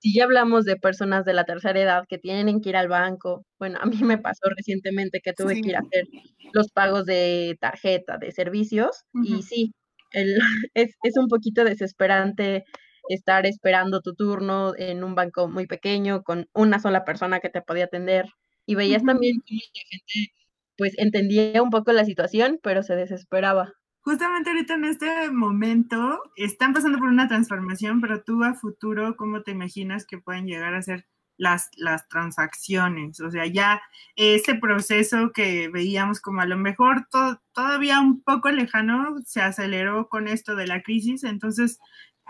si 0.00 0.14
ya 0.14 0.24
hablamos 0.24 0.64
de 0.66 0.76
personas 0.76 1.24
de 1.26 1.34
la 1.34 1.44
tercera 1.44 1.80
edad 1.80 2.04
que 2.08 2.18
tienen 2.18 2.60
que 2.62 2.70
ir 2.70 2.76
al 2.76 2.88
banco, 2.88 3.44
bueno, 3.58 3.78
a 3.82 3.86
mí 3.86 3.98
me 4.04 4.18
pasó 4.18 4.48
recientemente 4.56 5.20
que 5.22 5.32
tuve 5.34 5.56
Sí. 5.56 5.62
que 5.62 5.70
ir 5.70 5.76
a 5.76 5.80
hacer 5.80 6.06
los 6.52 6.70
pagos 6.72 7.06
de 7.06 7.56
tarjeta, 7.60 8.18
de 8.18 8.32
servicios, 8.32 9.04
y 9.22 9.42
sí, 9.42 9.72
el, 10.12 10.36
es, 10.74 10.96
es 11.02 11.16
un 11.18 11.28
poquito 11.28 11.64
desesperante 11.64 12.64
estar 13.08 13.46
esperando 13.46 14.00
tu 14.02 14.14
turno 14.14 14.74
en 14.78 15.04
un 15.04 15.14
banco 15.16 15.48
muy 15.48 15.66
pequeño 15.66 16.22
con 16.22 16.48
una 16.54 16.80
sola 16.80 17.04
persona 17.04 17.40
que 17.40 17.50
te 17.50 17.62
podía 17.62 17.84
atender. 17.86 18.26
Y 18.66 18.74
veías 18.76 19.04
también 19.04 19.36
cómo 19.46 19.60
la 19.74 19.82
gente 19.90 20.32
pues 20.78 20.94
entendía 20.98 21.62
un 21.62 21.70
poco 21.70 21.92
la 21.92 22.04
situación, 22.06 22.58
pero 22.62 22.82
se 22.84 22.96
desesperaba. 22.96 23.74
Justamente 24.02 24.50
ahorita 24.50 24.74
en 24.74 24.84
este 24.86 25.30
momento 25.30 26.22
están 26.36 26.72
pasando 26.72 26.98
por 26.98 27.08
una 27.08 27.28
transformación, 27.28 28.00
pero 28.00 28.22
tú 28.22 28.42
a 28.44 28.54
futuro, 28.54 29.16
¿cómo 29.16 29.42
te 29.42 29.50
imaginas 29.52 30.06
que 30.06 30.18
pueden 30.18 30.46
llegar 30.46 30.74
a 30.74 30.82
ser 30.82 31.06
las, 31.36 31.68
las 31.76 32.08
transacciones? 32.08 33.20
O 33.20 33.30
sea, 33.30 33.46
ya 33.46 33.80
ese 34.16 34.54
proceso 34.54 35.32
que 35.32 35.68
veíamos 35.68 36.20
como 36.20 36.40
a 36.40 36.46
lo 36.46 36.56
mejor 36.56 37.06
to- 37.10 37.40
todavía 37.52 38.00
un 38.00 38.22
poco 38.22 38.50
lejano 38.50 39.16
se 39.26 39.42
aceleró 39.42 40.08
con 40.08 40.28
esto 40.28 40.56
de 40.56 40.66
la 40.66 40.82
crisis. 40.82 41.22
Entonces, 41.24 41.78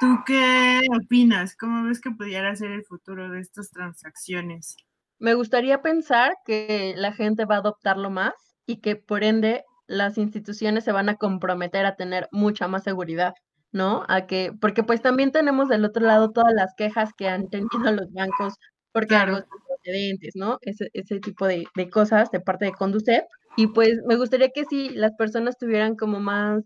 ¿tú 0.00 0.18
qué 0.26 0.80
opinas? 1.04 1.56
¿Cómo 1.56 1.84
ves 1.84 2.00
que 2.00 2.10
pudiera 2.10 2.54
ser 2.56 2.72
el 2.72 2.84
futuro 2.84 3.30
de 3.30 3.40
estas 3.40 3.70
transacciones? 3.70 4.76
Me 5.20 5.34
gustaría 5.34 5.82
pensar 5.82 6.32
que 6.44 6.94
la 6.96 7.12
gente 7.12 7.44
va 7.44 7.56
a 7.56 7.58
adoptarlo 7.58 8.10
más 8.10 8.32
y 8.66 8.80
que 8.80 8.96
por 8.96 9.22
ende 9.22 9.64
las 9.90 10.18
instituciones 10.18 10.84
se 10.84 10.92
van 10.92 11.08
a 11.08 11.16
comprometer 11.16 11.84
a 11.84 11.96
tener 11.96 12.28
mucha 12.30 12.68
más 12.68 12.84
seguridad, 12.84 13.34
¿no? 13.72 14.04
A 14.08 14.26
que, 14.26 14.52
porque 14.60 14.84
pues 14.84 15.02
también 15.02 15.32
tenemos 15.32 15.68
del 15.68 15.84
otro 15.84 16.06
lado 16.06 16.30
todas 16.30 16.54
las 16.54 16.74
quejas 16.76 17.10
que 17.16 17.28
han 17.28 17.48
tenido 17.50 17.90
los 17.92 18.12
bancos 18.12 18.54
por 18.92 19.06
Claro. 19.08 19.44
procedentes, 19.66 20.36
¿no? 20.36 20.58
Ese, 20.62 20.90
ese 20.92 21.18
tipo 21.18 21.46
de, 21.46 21.66
de 21.74 21.90
cosas 21.90 22.30
de 22.30 22.40
parte 22.40 22.66
de 22.66 22.72
Conducep. 22.72 23.24
Y 23.56 23.66
pues 23.66 23.98
me 24.06 24.16
gustaría 24.16 24.50
que 24.50 24.64
sí 24.64 24.90
las 24.90 25.12
personas 25.16 25.58
tuvieran 25.58 25.96
como 25.96 26.20
más 26.20 26.62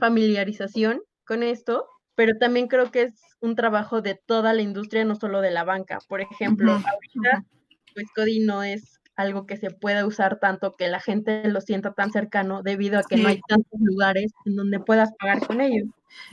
familiarización 0.00 1.00
con 1.24 1.44
esto, 1.44 1.86
pero 2.16 2.36
también 2.38 2.66
creo 2.66 2.90
que 2.90 3.02
es 3.02 3.14
un 3.40 3.54
trabajo 3.54 4.02
de 4.02 4.18
toda 4.26 4.52
la 4.52 4.62
industria, 4.62 5.04
no 5.04 5.14
solo 5.14 5.40
de 5.40 5.52
la 5.52 5.62
banca. 5.62 5.98
Por 6.08 6.20
ejemplo, 6.20 6.72
ahorita 6.72 7.44
pues 7.94 8.06
Cody 8.14 8.40
no 8.40 8.62
es 8.64 8.97
algo 9.18 9.46
que 9.46 9.56
se 9.58 9.70
pueda 9.72 10.06
usar 10.06 10.38
tanto 10.40 10.76
que 10.76 10.88
la 10.88 11.00
gente 11.00 11.48
lo 11.48 11.60
sienta 11.62 11.94
tan 11.94 12.12
cercano 12.12 12.62
debido 12.62 12.98
a 13.00 13.06
que 13.06 13.18
no 13.18 13.28
hay 13.28 13.36
Sí. 13.36 13.42
tantos 13.48 13.80
lugares 13.80 14.34
en 14.46 14.56
donde 14.56 14.80
puedas 14.80 15.12
pagar 15.18 15.42
con 15.44 15.60
ellos. 15.60 15.88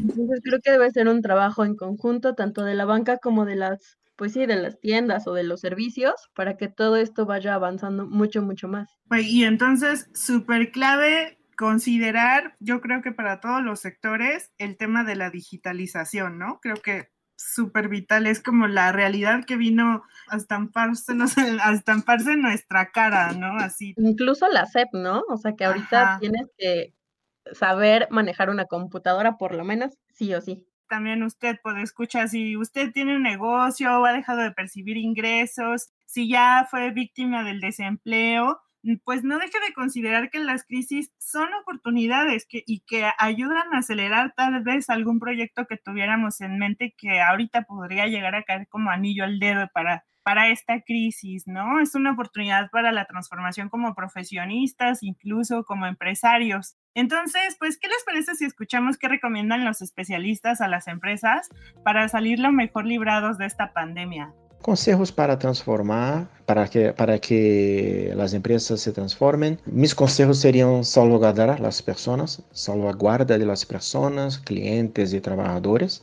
Entonces 0.08 0.42
creo 0.44 0.60
que 0.64 0.72
debe 0.72 0.92
ser 0.92 1.08
un 1.10 1.22
trabajo 1.22 1.66
en 1.66 1.76
conjunto 1.76 2.36
tanto 2.36 2.64
de 2.66 2.76
la 2.76 2.86
banca 2.86 3.18
como 3.20 3.46
de 3.46 3.56
las, 3.58 3.98
pues 4.18 4.34
sí, 4.34 4.46
de 4.48 4.56
las 4.58 4.80
tiendas 4.80 5.28
o 5.28 5.34
de 5.34 5.44
los 5.44 5.62
servicios 5.62 6.16
para 6.36 6.58
que 6.58 6.70
todo 6.70 6.98
esto 6.98 7.26
vaya 7.26 7.56
avanzando 7.56 8.06
mucho, 8.08 8.42
mucho 8.44 8.68
más. 8.70 8.98
Pues, 9.08 9.26
Y 9.28 9.44
entonces, 9.44 10.10
súper 10.14 10.72
clave 10.72 11.38
considerar, 11.58 12.56
yo 12.60 12.82
creo 12.82 13.02
que 13.02 13.12
para 13.12 13.40
todos 13.40 13.62
los 13.64 13.80
sectores, 13.80 14.52
el 14.58 14.78
tema 14.78 15.04
de 15.04 15.16
la 15.16 15.30
digitalización, 15.30 16.38
¿no? 16.40 16.60
Creo 16.62 16.82
que 16.82 17.10
súper 17.36 17.90
vital, 17.90 18.28
es 18.28 18.42
como 18.42 18.68
la 18.68 18.92
realidad 18.92 19.46
que 19.46 19.58
vino 19.58 20.04
a 20.28 20.38
estamparse, 20.38 21.14
no 21.16 21.28
sé, 21.28 21.42
a 21.64 21.74
estamparse 21.74 22.34
en 22.34 22.42
nuestra 22.42 22.92
cara, 22.92 23.34
¿no? 23.34 23.58
Así. 23.58 23.94
Incluso 23.98 24.48
la 24.48 24.66
SEP, 24.66 24.90
¿no? 24.94 25.24
O 25.30 25.38
sea 25.38 25.56
que 25.56 25.66
ahorita 25.66 26.02
Ajá. 26.02 26.20
tienes 26.20 26.48
que 26.58 26.94
saber 27.54 28.08
manejar 28.10 28.50
una 28.50 28.66
computadora 28.66 29.38
por 29.38 29.54
lo 29.54 29.64
menos, 29.64 29.98
sí 30.14 30.34
o 30.34 30.42
sí. 30.42 30.68
También 30.88 31.24
usted 31.24 31.58
puede 31.64 31.82
escuchar 31.82 32.30
si 32.30 32.58
usted 32.58 32.92
tiene 32.92 33.16
un 33.16 33.24
negocio 33.24 34.00
o 34.00 34.06
ha 34.06 34.14
dejado 34.14 34.42
de 34.42 34.52
percibir 34.52 34.98
ingresos, 34.98 35.90
si 36.06 36.30
ya 36.30 36.68
fue 36.70 36.92
víctima 36.92 37.44
del 37.44 37.60
desempleo, 37.60 38.62
pues 39.04 39.24
no 39.24 39.40
deje 39.40 39.60
de 39.66 39.74
considerar 39.74 40.30
que 40.30 40.40
las 40.40 40.64
crisis 40.64 41.12
son 41.18 41.54
oportunidades 41.54 42.48
y 42.50 42.82
que 42.82 43.10
ayudan 43.18 43.74
a 43.74 43.80
acelerar 43.80 44.34
tal 44.36 44.62
vez 44.64 44.90
algún 44.90 45.20
proyecto 45.20 45.66
que 45.66 45.78
tuviéramos 45.78 46.42
en 46.42 46.60
mente 46.60 46.94
que 46.98 47.22
ahorita 47.22 47.64
podría 47.64 48.08
llegar 48.08 48.36
a 48.36 48.44
caer 48.44 48.68
como 48.68 48.92
anillo 48.92 49.24
al 49.24 49.40
dedo 49.40 49.68
para, 49.74 50.06
para 50.24 50.50
esta 50.50 50.82
crisis, 50.82 51.48
¿no? 51.48 51.80
Es 51.80 51.96
una 51.96 52.12
oportunidad 52.12 52.70
para 52.72 52.92
la 52.92 53.06
transformación 53.06 53.70
como 53.70 53.96
profesionistas, 53.96 55.04
incluso 55.04 55.66
como 55.66 55.86
empresarios. 55.88 56.78
Entonces, 56.94 57.56
pues, 57.60 57.78
¿qué 57.78 57.88
les 57.88 58.04
parece 58.06 58.36
si 58.36 58.46
escuchamos 58.46 58.98
qué 58.98 59.08
recomiendan 59.08 59.66
los 59.66 59.82
especialistas 59.82 60.62
a 60.62 60.68
las 60.68 60.88
empresas 60.88 61.50
para 61.84 62.08
salir 62.08 62.40
lo 62.40 62.52
mejor 62.52 62.86
librados 62.86 63.38
de 63.38 63.46
esta 63.46 63.74
pandemia? 63.74 64.34
Consejos 64.66 65.12
para 65.12 65.38
transformar, 65.38 66.28
para 66.48 66.68
que, 66.68 66.92
para 66.92 67.20
que 67.20 68.12
las 68.16 68.34
empresas 68.34 68.82
se 68.82 68.92
transformen. 68.92 69.60
Mis 69.68 69.94
consejos 69.94 70.40
serían 70.40 70.84
salvaguardar 70.84 71.60
las 71.60 71.84
personas, 71.84 72.42
salvaguarda 72.52 73.38
de 73.38 73.46
las 73.46 73.64
personas, 73.64 74.40
clientes 74.40 75.14
y 75.14 75.22
trabajadores. 75.22 76.02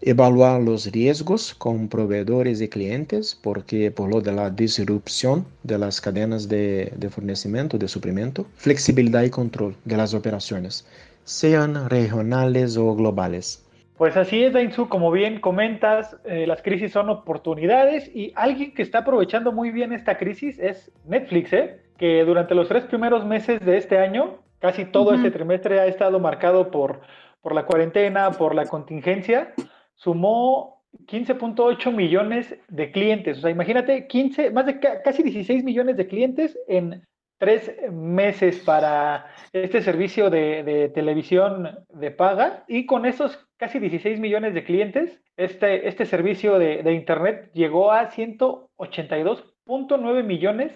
Evaluar 0.00 0.60
los 0.60 0.90
riesgos 0.90 1.54
con 1.54 1.86
proveedores 1.86 2.60
y 2.60 2.66
clientes, 2.66 3.38
porque 3.40 3.92
por 3.92 4.08
lo 4.10 4.20
de 4.20 4.32
la 4.32 4.50
disrupción 4.50 5.46
de 5.62 5.78
las 5.78 6.00
cadenas 6.00 6.48
de, 6.48 6.92
de 6.96 7.10
fornecimiento, 7.10 7.78
de 7.78 7.86
suprimiento. 7.86 8.44
Flexibilidad 8.56 9.22
y 9.22 9.30
control 9.30 9.76
de 9.84 9.96
las 9.96 10.14
operaciones, 10.14 10.84
sean 11.24 11.88
regionales 11.88 12.76
o 12.76 12.92
globales. 12.96 13.60
Pues 14.00 14.16
así 14.16 14.42
es, 14.42 14.54
Dainzu, 14.54 14.88
como 14.88 15.10
bien 15.10 15.40
comentas, 15.40 16.18
eh, 16.24 16.46
las 16.46 16.62
crisis 16.62 16.90
son 16.90 17.10
oportunidades 17.10 18.10
y 18.16 18.32
alguien 18.34 18.72
que 18.72 18.80
está 18.80 19.00
aprovechando 19.00 19.52
muy 19.52 19.70
bien 19.72 19.92
esta 19.92 20.16
crisis 20.16 20.58
es 20.58 20.90
Netflix, 21.04 21.52
¿eh? 21.52 21.82
que 21.98 22.24
durante 22.24 22.54
los 22.54 22.66
tres 22.66 22.84
primeros 22.84 23.26
meses 23.26 23.60
de 23.60 23.76
este 23.76 23.98
año, 23.98 24.38
casi 24.58 24.86
todo 24.86 25.12
este 25.12 25.30
trimestre 25.30 25.80
ha 25.80 25.84
estado 25.86 26.18
marcado 26.18 26.70
por, 26.70 27.02
por 27.42 27.54
la 27.54 27.66
cuarentena, 27.66 28.30
por 28.30 28.54
la 28.54 28.64
contingencia, 28.64 29.52
sumó 29.96 30.82
15.8 31.06 31.94
millones 31.94 32.56
de 32.68 32.92
clientes. 32.92 33.36
O 33.36 33.40
sea, 33.42 33.50
imagínate, 33.50 34.06
15, 34.06 34.50
más 34.50 34.64
de 34.64 34.80
ca- 34.80 35.02
casi 35.02 35.22
16 35.22 35.62
millones 35.62 35.98
de 35.98 36.06
clientes 36.06 36.58
en 36.68 37.06
tres 37.40 37.74
meses 37.90 38.58
para 38.58 39.26
este 39.52 39.80
servicio 39.80 40.28
de, 40.28 40.62
de 40.62 40.90
televisión 40.90 41.78
de 41.88 42.10
paga 42.10 42.64
y 42.68 42.84
con 42.84 43.06
esos 43.06 43.48
casi 43.56 43.78
16 43.78 44.20
millones 44.20 44.52
de 44.52 44.62
clientes, 44.62 45.22
este, 45.38 45.88
este 45.88 46.04
servicio 46.04 46.58
de, 46.58 46.82
de 46.82 46.92
Internet 46.92 47.50
llegó 47.54 47.92
a 47.92 48.10
182.9 48.10 50.22
millones 50.22 50.74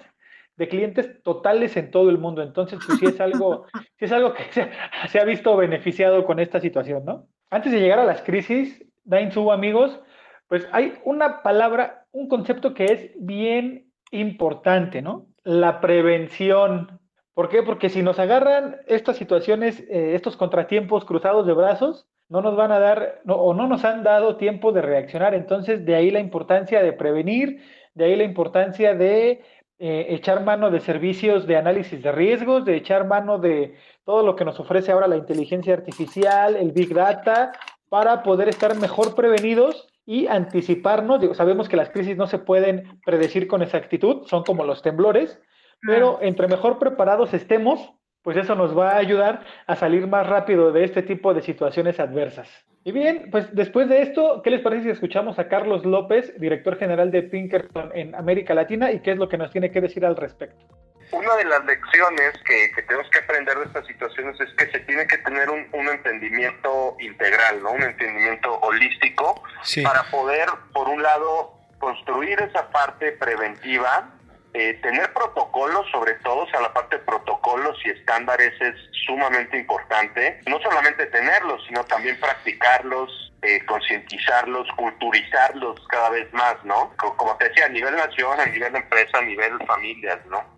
de 0.57 0.69
clientes 0.69 1.23
totales 1.23 1.77
en 1.77 1.91
todo 1.91 2.09
el 2.09 2.17
mundo. 2.17 2.43
Entonces, 2.43 2.79
pues 2.87 2.99
sí 2.99 3.05
es 3.07 3.21
algo, 3.21 3.67
sí 3.99 4.07
es 4.07 4.13
algo 4.13 4.33
que 4.33 4.45
se, 4.51 4.71
se 5.09 5.21
ha 5.21 5.25
visto 5.25 5.55
beneficiado 5.59 6.25
con 6.25 6.41
esta 6.41 6.61
situación, 6.61 7.05
¿no? 7.05 7.29
Antes 7.51 7.73
de 7.73 7.81
llegar 7.81 7.99
a 7.99 8.05
las 8.05 8.23
crisis, 8.23 8.83
Dainzu, 9.05 9.53
amigos, 9.53 10.01
Pues 10.49 10.67
hay 10.73 10.95
una 11.05 11.43
palabra, 11.43 12.07
un 12.11 12.27
concepto 12.29 12.73
que 12.73 12.87
es 12.87 13.11
bien 13.17 13.93
importante, 14.11 15.03
¿no? 15.03 15.27
La 15.45 15.81
prevención. 15.81 17.01
¿Por 17.35 17.49
qué? 17.49 17.63
Porque 17.63 17.91
si 17.91 18.03
nos 18.03 18.19
agarran 18.19 18.77
estas 18.87 19.17
situaciones, 19.17 19.81
eh, 19.91 20.15
estos 20.15 20.37
contratiempos 20.37 21.05
cruzados 21.05 21.47
de 21.47 21.53
brazos, 21.53 22.07
no 22.29 22.41
nos 22.41 22.57
van 22.57 22.73
a 22.73 22.79
dar 22.79 23.21
o 23.27 23.53
no 23.53 23.69
nos 23.69 23.85
han 23.85 24.03
dado 24.03 24.37
tiempo 24.37 24.73
de 24.73 24.83
reaccionar. 24.83 25.35
Entonces, 25.35 25.85
de 25.85 25.95
ahí 25.95 26.11
la 26.11 26.21
importancia 26.21 26.83
de 26.83 26.93
prevenir, 26.93 27.61
de 27.95 28.05
ahí 28.07 28.17
la 28.17 28.25
importancia 28.25 28.95
de 28.95 29.43
eh, 29.79 30.07
echar 30.11 30.43
mano 30.45 30.71
de 30.71 30.81
servicios 30.81 31.47
de 31.47 31.57
análisis 31.57 32.03
de 32.03 32.13
riesgos, 32.13 32.65
de 32.65 32.77
echar 32.77 33.07
mano 33.07 33.39
de 33.39 33.77
todo 34.05 34.25
lo 34.25 34.37
que 34.37 34.45
nos 34.45 34.59
ofrece 34.59 34.93
ahora 34.93 35.09
la 35.09 35.17
inteligencia 35.17 35.75
artificial, 35.75 36.57
el 36.57 36.73
big 36.73 36.95
data, 36.95 37.53
para 37.89 38.23
poder 38.23 38.49
estar 38.49 38.75
mejor 38.77 39.15
prevenidos 39.15 39.89
y 40.07 40.27
anticiparnos. 40.27 41.21
Digo, 41.21 41.35
sabemos 41.35 41.69
que 41.69 41.77
las 41.77 41.91
crisis 41.91 42.17
no 42.17 42.27
se 42.27 42.39
pueden 42.39 43.01
predecir 43.05 43.47
con 43.47 43.63
exactitud, 43.63 44.27
son 44.27 44.45
como 44.45 44.65
los 44.65 44.83
temblores, 44.83 45.41
pero 45.81 46.19
entre 46.23 46.49
mejor 46.49 46.79
preparados 46.79 47.35
estemos, 47.35 47.93
pues 48.23 48.37
eso 48.37 48.55
nos 48.55 48.77
va 48.77 48.93
a 48.93 48.97
ayudar 48.97 49.45
a 49.67 49.77
salir 49.77 50.07
más 50.07 50.27
rápido 50.27 50.73
de 50.73 50.85
este 50.85 51.03
tipo 51.03 51.35
de 51.35 51.43
situaciones 51.43 52.01
adversas. 52.01 52.49
Y 52.85 52.93
bien, 52.93 53.29
pues 53.31 53.55
después 53.55 53.89
de 53.89 54.03
esto, 54.03 54.43
¿qué 54.43 54.51
les 54.51 54.61
parece 54.61 54.85
si 54.85 54.91
escuchamos 54.91 55.39
a 55.39 55.49
Carlos 55.49 55.85
López, 55.87 56.39
director 56.39 56.77
general 56.77 57.11
de 57.11 57.23
Pinkerton 57.23 57.91
en 57.95 58.15
América 58.15 58.55
Latina, 58.55 58.93
y 58.93 59.01
qué 59.01 59.13
es 59.13 59.19
lo 59.19 59.29
que 59.29 59.39
nos 59.39 59.51
tiene 59.51 59.71
que 59.71 59.81
decir 59.81 60.05
al 60.05 60.17
respecto? 60.17 60.67
Una 61.13 61.37
de 61.37 61.45
las 61.45 61.65
lecciones 61.65 62.33
que, 62.45 62.71
tenemos 62.83 63.09
que 63.11 63.19
aprender 63.19 63.59
de 63.59 63.65
estas 63.65 63.87
situaciones 63.87 64.41
es 64.41 64.53
que 64.55 64.71
se 64.71 64.81
tiene 64.81 65.07
que 65.07 65.19
tener 65.19 65.51
un, 65.51 65.65
entendimiento 65.89 66.97
integral, 67.01 67.63
¿no? 67.63 67.73
un 67.73 67.83
entendimiento 67.83 68.53
holístico, 68.61 69.43
para 69.83 70.03
poder, 70.05 70.49
por 70.73 70.89
un 70.89 71.03
lado, 71.03 71.55
construir 71.79 72.41
esa 72.41 72.71
parte 72.71 73.13
preventiva 73.13 74.11
eh, 74.57 74.75
tener 74.83 75.13
protocolos, 75.13 75.85
sobre 75.91 76.15
todo, 76.23 76.45
o 76.45 76.49
sea, 76.49 76.61
la 76.61 76.73
parte 76.73 76.99
de 76.99 77.03
protocolos 77.03 77.77
y 77.85 77.91
estándares 77.91 78.53
es 78.61 78.77
sumamente 79.05 79.59
importante. 79.59 80.41
No 80.47 80.61
solamente 80.61 81.07
tenerlos, 81.07 81.61
sino 81.67 81.85
también 81.87 82.21
practicarlos, 82.21 83.33
eh, 83.43 83.65
concientizarlos, 83.67 84.69
culturizarlos 84.77 85.85
cada 85.89 86.11
vez 86.11 86.33
más, 86.33 86.55
¿no? 86.63 86.95
Como 86.97 87.37
te 87.37 87.49
decía, 87.49 87.67
a 87.67 87.69
nivel 87.69 87.97
nación, 87.97 88.39
a 88.39 88.47
nivel 88.47 88.77
empresa, 88.77 89.19
a 89.19 89.23
nivel 89.23 89.59
familias, 89.67 90.25
¿no? 90.27 90.54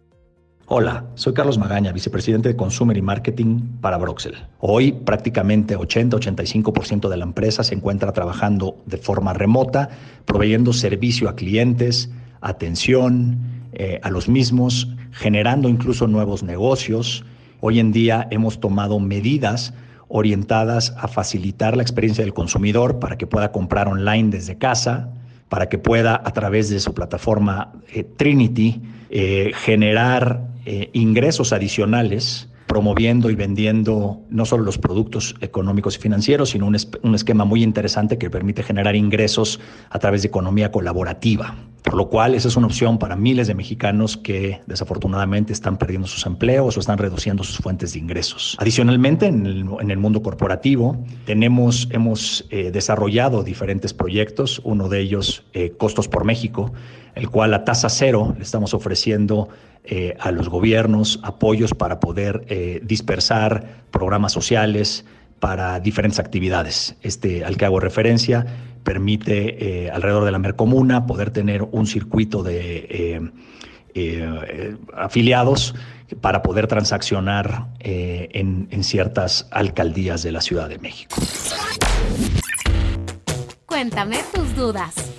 Hola, 0.68 1.04
soy 1.14 1.32
Carlos 1.32 1.58
Magaña, 1.58 1.92
vicepresidente 1.92 2.48
de 2.48 2.56
Consumer 2.56 2.96
y 2.96 3.00
Marketing 3.00 3.60
para 3.80 3.98
Broxel. 3.98 4.34
Hoy 4.58 4.90
prácticamente 4.90 5.78
80-85% 5.78 7.08
de 7.08 7.16
la 7.16 7.22
empresa 7.22 7.62
se 7.62 7.76
encuentra 7.76 8.10
trabajando 8.12 8.76
de 8.84 8.96
forma 8.96 9.32
remota, 9.32 9.90
proveyendo 10.24 10.72
servicio 10.72 11.28
a 11.28 11.36
clientes, 11.36 12.10
atención, 12.40 13.38
eh, 13.74 14.00
a 14.02 14.10
los 14.10 14.28
mismos, 14.28 14.88
generando 15.12 15.68
incluso 15.68 16.08
nuevos 16.08 16.42
negocios. 16.42 17.24
Hoy 17.60 17.78
en 17.78 17.92
día 17.92 18.26
hemos 18.32 18.58
tomado 18.58 18.98
medidas 18.98 19.72
orientadas 20.08 20.96
a 20.98 21.06
facilitar 21.06 21.76
la 21.76 21.84
experiencia 21.84 22.24
del 22.24 22.34
consumidor 22.34 22.98
para 22.98 23.16
que 23.16 23.28
pueda 23.28 23.52
comprar 23.52 23.86
online 23.86 24.30
desde 24.30 24.58
casa, 24.58 25.10
para 25.48 25.68
que 25.68 25.78
pueda 25.78 26.20
a 26.24 26.32
través 26.32 26.70
de 26.70 26.80
su 26.80 26.92
plataforma 26.92 27.70
eh, 27.94 28.02
Trinity 28.02 28.82
eh, 29.10 29.52
generar 29.54 30.55
ingresos 30.92 31.52
adicionales 31.52 32.48
promoviendo 32.66 33.30
y 33.30 33.34
vendiendo 33.34 34.20
no 34.28 34.44
solo 34.44 34.64
los 34.64 34.78
productos 34.78 35.34
económicos 35.40 35.96
y 35.96 36.00
financieros, 36.00 36.50
sino 36.50 36.66
un, 36.66 36.76
un, 37.02 37.14
esquema 37.14 37.44
muy 37.44 37.62
interesante 37.62 38.18
que 38.18 38.28
permite 38.28 38.62
generar 38.62 38.96
ingresos 38.96 39.60
a 39.88 39.98
través 39.98 40.22
de 40.22 40.28
economía 40.28 40.72
colaborativa. 40.72 41.54
Por 41.86 41.94
lo 41.94 42.08
cual, 42.08 42.34
esa 42.34 42.48
es 42.48 42.56
una 42.56 42.66
opción 42.66 42.98
para 42.98 43.14
miles 43.14 43.46
de 43.46 43.54
mexicanos 43.54 44.16
que 44.16 44.60
desafortunadamente 44.66 45.52
están 45.52 45.76
perdiendo 45.76 46.08
sus 46.08 46.26
empleos 46.26 46.76
o 46.76 46.80
están 46.80 46.98
reduciendo 46.98 47.44
sus 47.44 47.58
fuentes 47.58 47.92
de 47.92 48.00
ingresos. 48.00 48.56
Adicionalmente, 48.58 49.26
en 49.26 49.46
el, 49.46 49.66
en 49.80 49.90
el 49.92 49.98
mundo 49.98 50.20
corporativo, 50.20 50.98
tenemos, 51.26 51.88
hemos 51.92 52.44
eh, 52.50 52.72
desarrollado 52.72 53.44
diferentes 53.44 53.94
proyectos, 53.94 54.60
uno 54.64 54.88
de 54.88 54.98
ellos 54.98 55.44
eh, 55.52 55.74
Costos 55.78 56.08
por 56.08 56.24
México, 56.24 56.72
el 57.14 57.30
cual 57.30 57.54
a 57.54 57.64
tasa 57.64 57.88
cero 57.88 58.34
le 58.36 58.42
estamos 58.42 58.74
ofreciendo 58.74 59.48
eh, 59.88 60.16
a 60.18 60.32
los 60.32 60.48
gobiernos 60.48 61.20
apoyos 61.22 61.72
para 61.72 62.00
poder 62.00 62.44
eh, 62.48 62.80
dispersar 62.82 63.84
programas 63.90 64.32
sociales 64.32 65.04
para 65.38 65.78
diferentes 65.80 66.18
actividades. 66.18 66.96
Este 67.02 67.44
al 67.44 67.56
que 67.56 67.66
hago 67.66 67.78
referencia 67.78 68.46
permite 68.82 69.84
eh, 69.84 69.90
alrededor 69.90 70.24
de 70.24 70.32
la 70.32 70.38
Mercomuna 70.38 71.06
poder 71.06 71.30
tener 71.30 71.62
un 71.62 71.86
circuito 71.86 72.42
de 72.42 73.30
afiliados 74.94 75.74
para 76.20 76.42
poder 76.42 76.66
transaccionar 76.66 77.68
en, 77.80 78.68
en 78.70 78.84
ciertas 78.84 79.48
alcaldías 79.50 80.22
de 80.22 80.32
la 80.32 80.40
Ciudad 80.40 80.68
de 80.68 80.78
México. 80.78 81.16
Cuéntame 83.66 84.18
tus 84.34 84.54
dudas. 84.54 85.15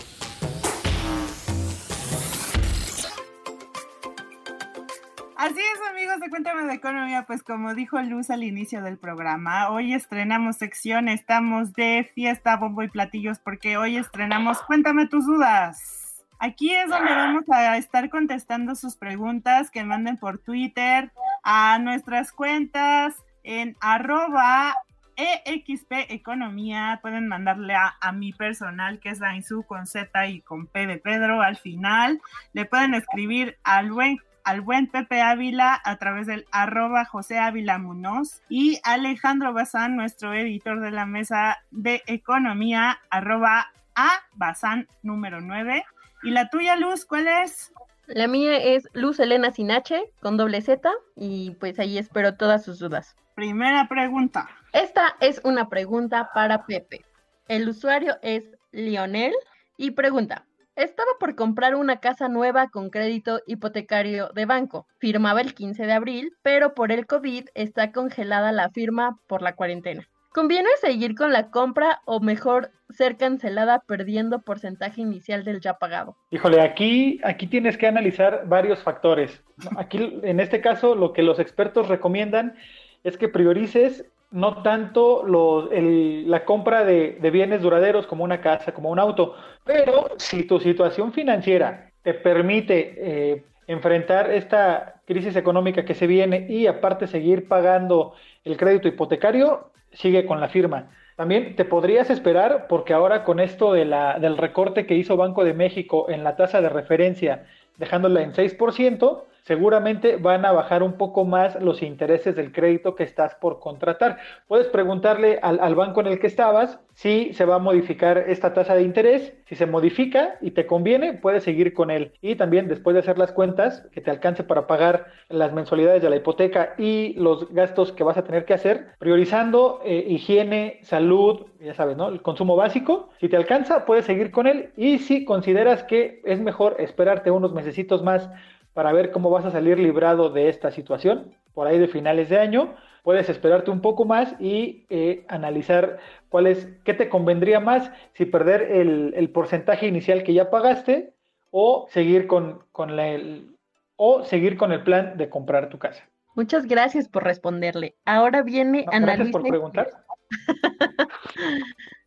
Cuéntame 6.30 6.64
de 6.64 6.74
Economía, 6.74 7.26
pues 7.26 7.42
como 7.42 7.74
dijo 7.74 8.02
Luz 8.02 8.30
al 8.30 8.44
inicio 8.44 8.82
del 8.82 8.98
programa, 8.98 9.70
hoy 9.70 9.94
estrenamos 9.94 10.58
sección, 10.58 11.08
estamos 11.08 11.74
de 11.74 12.10
fiesta, 12.16 12.58
bombo 12.58 12.84
y 12.84 12.90
platillos, 12.90 13.40
porque 13.40 13.78
hoy 13.78 13.98
estrenamos 13.98 14.62
Cuéntame 14.64 15.08
tus 15.08 15.26
dudas. 15.26 16.26
Aquí 16.40 16.74
es 16.74 16.90
donde 16.90 17.12
vamos 17.12 17.46
a 17.50 17.78
estar 17.78 18.10
contestando 18.10 18.76
sus 18.76 18.98
preguntas 18.98 19.72
que 19.72 19.86
manden 19.86 20.18
por 20.18 20.40
Twitter 20.40 21.12
a 21.44 21.80
nuestras 21.80 22.34
cuentas 22.34 23.16
en 23.44 23.78
arroba 23.80 24.76
EXP 25.16 26.10
Economía. 26.10 27.00
Pueden 27.02 27.28
mandarle 27.28 27.74
a, 27.76 27.96
a, 28.02 28.12
mi 28.12 28.34
personal, 28.34 29.00
que 29.00 29.10
es 29.10 29.20
Dainzu 29.20 29.64
con 29.64 29.88
Z 29.88 30.28
y 30.28 30.42
con 30.42 30.68
P 30.68 30.88
de 30.88 30.98
Pedro 30.98 31.42
al 31.42 31.58
final. 31.58 32.22
Le 32.54 32.66
pueden 32.66 32.94
escribir 32.94 33.58
al 33.64 33.92
buen 33.92 34.20
al 34.48 34.62
buen 34.62 34.88
Pepe 34.88 35.22
Ávila 35.22 35.82
a 35.84 35.98
través 35.98 36.26
del 36.26 36.46
arroba 36.54 37.04
José 37.04 37.38
Ávila 37.38 37.80
Munoz 37.80 38.42
y 38.48 38.80
Alejandro 38.86 39.52
Bazán, 39.52 39.98
nuestro 39.98 40.34
editor 40.34 40.80
de 40.80 40.92
la 40.92 41.06
mesa 41.06 41.58
de 41.70 42.02
economía, 42.08 42.98
arroba 43.10 43.74
a 43.96 44.10
Bazán 44.36 44.88
número 45.04 45.42
9. 45.42 45.84
¿Y 46.24 46.32
la 46.32 46.50
tuya, 46.50 46.78
Luz, 46.78 47.04
cuál 47.04 47.28
es? 47.28 47.74
La 48.06 48.30
mía 48.30 48.56
es 48.56 48.88
Luz 48.94 49.20
Elena 49.20 49.52
Sinache 49.52 50.02
con 50.22 50.38
doble 50.38 50.62
Z 50.62 50.90
y 51.18 51.52
pues 51.60 51.78
ahí 51.78 51.98
espero 51.98 52.36
todas 52.36 52.64
sus 52.64 52.80
dudas. 52.80 53.18
Primera 53.36 53.90
pregunta. 53.90 54.48
Esta 54.72 55.18
es 55.20 55.42
una 55.44 55.68
pregunta 55.68 56.30
para 56.34 56.66
Pepe. 56.66 57.04
El 57.50 57.68
usuario 57.68 58.16
es 58.22 58.46
Lionel 58.72 59.34
y 59.76 59.92
pregunta, 59.92 60.46
estaba 60.78 61.10
por 61.20 61.36
comprar 61.36 61.76
una 61.76 62.00
casa 62.00 62.30
nueva 62.30 62.70
con 62.70 62.92
crédito 62.92 63.42
hipotecario 63.48 64.30
de 64.34 64.46
banco. 64.46 64.86
Firmaba 65.00 65.42
el 65.42 65.56
15 65.56 65.86
de 65.86 65.92
abril, 65.92 66.34
pero 66.44 66.76
por 66.76 66.92
el 66.92 67.08
COVID 67.08 67.46
está 67.56 67.92
congelada 67.92 68.52
la 68.52 68.70
firma 68.70 69.18
por 69.28 69.42
la 69.42 69.56
cuarentena. 69.56 70.08
¿Conviene 70.30 70.70
seguir 70.80 71.16
con 71.16 71.34
la 71.34 71.50
compra 71.50 72.02
o 72.06 72.20
mejor 72.20 72.70
ser 72.92 73.18
cancelada 73.18 73.84
perdiendo 73.88 74.42
porcentaje 74.42 75.02
inicial 75.02 75.44
del 75.44 75.62
ya 75.62 75.80
pagado? 75.80 76.16
Híjole, 76.30 76.62
aquí, 76.62 77.20
aquí 77.24 77.48
tienes 77.48 77.76
que 77.76 77.88
analizar 77.88 78.44
varios 78.46 78.84
factores. 78.84 79.44
Aquí, 79.78 80.20
en 80.22 80.40
este 80.40 80.62
caso, 80.62 80.94
lo 80.94 81.12
que 81.12 81.24
los 81.24 81.40
expertos 81.40 81.88
recomiendan 81.88 82.56
es 83.04 83.18
que 83.18 83.30
priorices 83.30 84.06
no 84.32 84.62
tanto 84.62 85.24
la 85.26 86.46
compra 86.46 86.84
de, 86.84 87.18
bienes 87.32 87.62
duraderos 87.62 88.08
como 88.08 88.24
una 88.24 88.42
casa, 88.42 88.74
como 88.74 88.90
un 88.90 89.00
auto, 89.00 89.36
pero 89.64 90.10
si 90.18 90.44
tu 90.44 90.60
situación 90.60 91.14
financiera 91.14 91.92
te 92.04 92.14
permite 92.14 92.96
eh, 92.98 93.44
enfrentar 93.68 94.32
esta 94.32 95.02
crisis 95.06 95.36
económica 95.36 95.86
que 95.86 95.94
se 95.94 96.08
viene 96.08 96.46
y 96.50 96.68
aparte 96.68 97.08
seguir 97.08 97.48
pagando 97.48 98.14
el 98.44 98.58
crédito 98.58 98.88
hipotecario, 98.88 99.72
sigue 99.92 100.26
con 100.26 100.40
la 100.42 100.50
firma. 100.50 100.90
También 101.16 101.56
te 101.56 101.66
podrías 101.66 102.10
esperar 102.10 102.68
porque 102.68 102.94
ahora 102.94 103.24
con 103.24 103.40
esto 103.40 103.74
del 103.74 104.38
recorte 104.38 104.86
que 104.86 104.96
hizo 104.96 105.18
Banco 105.18 105.44
de 105.44 105.54
México 105.54 106.10
en 106.10 106.24
la 106.24 106.36
tasa 106.36 106.62
de 106.62 106.70
referencia, 106.70 107.46
dejándola 107.78 108.22
en 108.22 108.34
6%, 108.34 109.24
seguramente 109.48 110.18
van 110.18 110.46
a 110.46 110.52
bajar 110.52 110.84
un 110.84 110.98
poco 110.98 111.24
más 111.24 111.56
los 111.62 111.82
intereses 111.82 112.36
del 112.36 112.52
crédito 112.52 112.96
que 112.96 113.04
estás 113.04 113.34
por 113.36 113.60
contratar. 113.60 114.18
Puedes 114.48 114.68
preguntarle 114.68 115.40
al, 115.42 115.62
al 115.62 115.74
banco 115.74 116.02
en 116.02 116.08
el 116.08 116.20
que 116.20 116.28
estabas 116.28 116.80
si 116.98 117.32
se 117.34 117.46
va 117.46 117.56
a 117.56 117.60
modificar 117.60 118.18
esta 118.18 118.54
tasa 118.54 118.76
de 118.76 118.82
interés. 118.82 119.34
Si 119.46 119.56
se 119.56 119.66
modifica 119.68 120.36
y 120.42 120.52
te 120.52 120.66
conviene, 120.66 121.14
puedes 121.14 121.44
seguir 121.44 121.74
con 121.74 121.92
él. 121.92 122.12
Y 122.22 122.36
también 122.36 122.68
después 122.68 122.94
de 122.96 123.00
hacer 123.00 123.18
las 123.18 123.32
cuentas, 123.32 123.88
que 123.94 124.02
te 124.02 124.12
alcance 124.12 124.44
para 124.44 124.68
pagar 124.68 125.06
las 125.30 125.54
mensualidades 125.54 126.02
de 126.02 126.10
la 126.10 126.18
hipoteca 126.18 126.74
y 126.78 127.14
los 127.14 127.54
gastos 127.54 127.94
que 127.94 128.04
vas 128.04 128.18
a 128.18 128.24
tener 128.24 128.46
que 128.46 128.56
hacer, 128.56 128.88
priorizando 129.00 129.80
eh, 129.86 130.06
higiene, 130.10 130.80
salud, 130.82 131.46
ya 131.62 131.74
sabes, 131.74 131.96
¿no? 131.96 132.10
El 132.10 132.22
consumo 132.22 132.56
básico. 132.56 133.10
Si 133.20 133.30
te 133.30 133.38
alcanza, 133.38 133.86
puedes 133.86 134.06
seguir 134.06 134.32
con 134.32 134.48
él. 134.48 134.72
Y 134.76 134.98
si 134.98 135.24
consideras 135.24 135.84
que 135.84 136.22
es 136.26 136.42
mejor 136.42 136.76
esperarte 136.80 137.32
unos 137.32 137.54
mesecitos 137.54 138.04
más 138.04 138.30
para 138.78 138.94
ver 138.94 139.10
cómo 139.10 139.32
vas 139.32 139.44
a 139.44 139.50
salir 139.50 139.80
librado 139.80 140.30
de 140.30 140.50
esta 140.50 140.70
situación, 140.70 141.34
por 141.56 141.66
ahí 141.66 141.80
de 141.80 141.88
finales 141.88 142.30
de 142.30 142.38
año, 142.38 142.76
puedes 143.02 143.28
esperarte 143.28 143.72
un 143.72 143.82
poco 143.82 144.06
más 144.06 144.36
y 144.40 144.86
eh, 144.92 145.26
analizar 145.30 145.98
cuál 146.30 146.46
es, 146.46 146.70
qué 146.84 146.94
te 146.94 147.10
convendría 147.10 147.60
más, 147.60 147.90
si 148.14 148.26
perder 148.26 148.62
el, 148.62 149.32
porcentaje 149.32 149.88
inicial 149.88 150.22
que 150.22 150.36
ya 150.36 150.52
pagaste 150.52 151.16
o 151.50 151.88
seguir 151.90 152.28
con, 152.28 152.66
con 152.72 153.00
el, 153.00 153.50
o 153.96 154.24
seguir 154.24 154.58
con 154.58 154.72
el 154.72 154.84
plan 154.84 155.18
de 155.18 155.28
comprar 155.28 155.70
tu 155.70 155.80
casa. 155.80 156.04
Muchas 156.36 156.68
gracias 156.68 157.10
por 157.10 157.24
responderle. 157.24 157.96
Ahora 158.06 158.44
viene 158.44 158.86
Ana 158.92 159.08
Gracias 159.08 159.30
por 159.32 159.42
preguntar. 159.42 159.90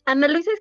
Ana 0.05 0.29
Luisa 0.29 0.53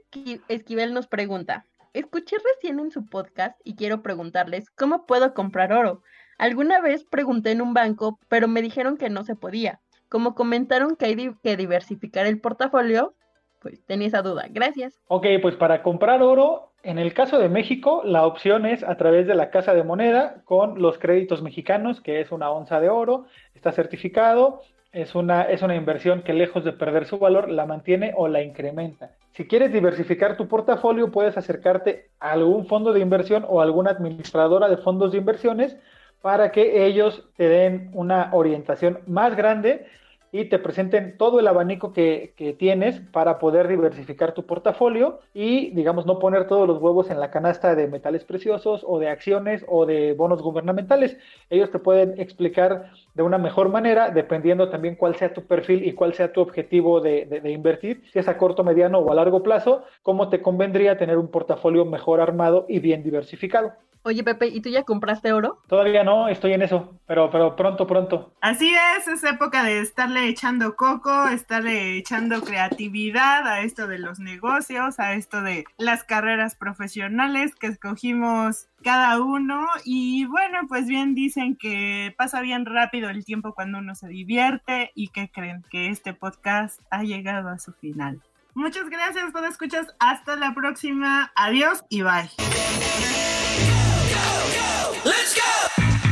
Esquivel 0.47 0.91
nos 0.91 1.05
pregunta, 1.05 1.67
escuché 1.93 2.37
recién 2.37 2.79
en 2.79 2.91
su 2.91 3.05
podcast 3.05 3.59
y 3.63 3.75
quiero 3.75 4.01
preguntarles, 4.01 4.69
¿cómo 4.71 5.05
puedo 5.05 5.33
comprar 5.33 5.73
oro? 5.73 6.01
Alguna 6.37 6.81
vez 6.81 7.03
pregunté 7.03 7.51
en 7.51 7.61
un 7.61 7.73
banco, 7.73 8.19
pero 8.29 8.47
me 8.47 8.61
dijeron 8.61 8.97
que 8.97 9.09
no 9.09 9.23
se 9.23 9.35
podía. 9.35 9.81
Como 10.07 10.35
comentaron 10.35 10.95
que 10.95 11.05
hay 11.05 11.35
que 11.43 11.57
diversificar 11.57 12.25
el 12.25 12.39
portafolio, 12.39 13.13
pues 13.59 13.85
tenía 13.85 14.07
esa 14.07 14.21
duda. 14.21 14.45
Gracias. 14.49 14.99
Ok, 15.07 15.25
pues 15.41 15.55
para 15.55 15.83
comprar 15.83 16.23
oro, 16.23 16.71
en 16.81 16.97
el 16.97 17.13
caso 17.13 17.37
de 17.39 17.49
México, 17.49 18.01
la 18.05 18.25
opción 18.25 18.65
es 18.65 18.83
a 18.83 18.95
través 18.95 19.27
de 19.27 19.35
la 19.35 19.49
casa 19.49 19.73
de 19.73 19.83
moneda 19.83 20.41
con 20.45 20.81
los 20.81 20.97
créditos 20.97 21.41
mexicanos, 21.41 21.99
que 21.99 22.21
es 22.21 22.31
una 22.31 22.49
onza 22.49 22.79
de 22.79 22.89
oro, 22.89 23.25
está 23.53 23.71
certificado, 23.73 24.61
es 24.91 25.15
una, 25.15 25.43
es 25.43 25.61
una 25.61 25.75
inversión 25.75 26.23
que 26.23 26.33
lejos 26.33 26.63
de 26.63 26.73
perder 26.73 27.05
su 27.05 27.19
valor, 27.19 27.49
la 27.49 27.65
mantiene 27.65 28.13
o 28.15 28.27
la 28.27 28.41
incrementa. 28.41 29.11
Si 29.33 29.47
quieres 29.47 29.71
diversificar 29.71 30.35
tu 30.35 30.47
portafolio, 30.47 31.11
puedes 31.11 31.37
acercarte 31.37 32.09
a 32.19 32.31
algún 32.31 32.67
fondo 32.67 32.91
de 32.91 32.99
inversión 32.99 33.45
o 33.47 33.61
alguna 33.61 33.91
administradora 33.91 34.67
de 34.67 34.77
fondos 34.77 35.11
de 35.11 35.19
inversiones 35.19 35.77
para 36.21 36.51
que 36.51 36.85
ellos 36.85 37.23
te 37.37 37.47
den 37.47 37.91
una 37.93 38.29
orientación 38.33 38.99
más 39.07 39.35
grande 39.35 39.85
y 40.31 40.45
te 40.45 40.59
presenten 40.59 41.17
todo 41.17 41.39
el 41.39 41.47
abanico 41.47 41.91
que, 41.93 42.33
tienes 42.59 42.99
para 43.11 43.39
poder 43.39 43.67
diversificar 43.67 44.33
tu 44.33 44.45
portafolio 44.45 45.19
y, 45.33 45.71
digamos, 45.71 46.05
no 46.05 46.19
poner 46.19 46.47
todos 46.47 46.67
los 46.67 46.79
huevos 46.79 47.09
en 47.09 47.19
la 47.19 47.31
canasta 47.31 47.75
de 47.75 47.87
metales 47.87 48.23
preciosos 48.25 48.83
o 48.87 48.99
de 48.99 49.09
acciones 49.09 49.65
o 49.67 49.85
de 49.85 50.13
bonos 50.13 50.41
gubernamentales. 50.41 51.17
Ellos 51.49 51.71
te 51.71 51.79
pueden 51.79 52.19
explicar 52.19 52.91
de 53.13 53.23
una 53.23 53.37
mejor 53.37 53.69
manera, 53.69 54.09
dependiendo 54.09 54.69
también 54.69 54.95
cuál 54.95 55.15
sea 55.15 55.33
tu 55.33 55.45
perfil 55.45 55.85
y 55.85 55.93
cuál 55.93 56.13
sea 56.13 56.31
tu 56.31 56.41
objetivo 56.41 57.01
de, 57.01 57.25
de 57.25 57.51
invertir, 57.51 58.03
si 58.11 58.19
es 58.19 58.27
a 58.27 58.37
corto, 58.37 58.63
mediano 58.63 58.99
o 58.99 59.11
a 59.11 59.15
largo 59.15 59.43
plazo, 59.43 59.83
cómo 60.03 60.29
te 60.29 60.41
convendría 60.41 60.97
tener 60.97 61.17
un 61.17 61.29
portafolio 61.29 61.85
mejor 61.85 62.21
armado 62.21 62.65
y 62.69 62.79
bien 62.79 63.03
diversificado. 63.03 63.73
Oye, 64.03 64.23
Pepe, 64.23 64.47
¿y 64.47 64.61
tú 64.61 64.69
ya 64.69 64.83
compraste 64.83 65.33
oro? 65.33 65.61
Todavía 65.67 66.05
no, 66.05 66.29
estoy 66.29 66.53
en 66.53 66.61
eso, 66.61 66.97
pero, 67.05 67.29
pero 67.29 67.57
pronto, 67.57 67.85
pronto. 67.85 68.33
Así 68.39 68.73
es, 68.97 69.07
es 69.09 69.23
época 69.25 69.63
de 69.63 69.81
estarle 69.81 70.29
echando 70.29 70.77
coco, 70.77 71.27
estarle 71.27 71.97
echando 71.97 72.41
creatividad 72.41 73.45
a 73.45 73.59
esto 73.59 73.87
de 73.87 73.99
los 73.99 74.19
negocios, 74.19 74.99
a 74.99 75.13
esto 75.13 75.41
de 75.41 75.65
las 75.77 76.05
carreras 76.05 76.55
profesionales 76.55 77.55
que 77.55 77.67
escogimos 77.67 78.68
cada 78.83 79.21
uno. 79.21 79.67
Y 79.85 80.25
bueno, 80.25 80.59
pues 80.67 80.87
bien 80.87 81.15
dicen 81.15 81.55
que 81.55 82.13
pasa 82.17 82.41
bien 82.41 82.65
rápido 82.65 83.09
el 83.09 83.25
tiempo 83.25 83.53
cuando 83.53 83.79
uno 83.79 83.95
se 83.95 84.07
divierte 84.07 84.91
y 84.95 85.09
que 85.09 85.29
creen 85.29 85.63
que 85.69 85.89
este 85.89 86.13
podcast 86.13 86.79
ha 86.89 87.03
llegado 87.03 87.49
a 87.49 87.59
su 87.59 87.73
final. 87.73 88.21
Muchas 88.53 88.89
gracias 88.89 89.31
por 89.31 89.43
escuchar. 89.45 89.87
Hasta 89.99 90.35
la 90.35 90.53
próxima. 90.53 91.31
Adiós 91.35 91.83
y 91.89 92.01
bye. 92.01 92.29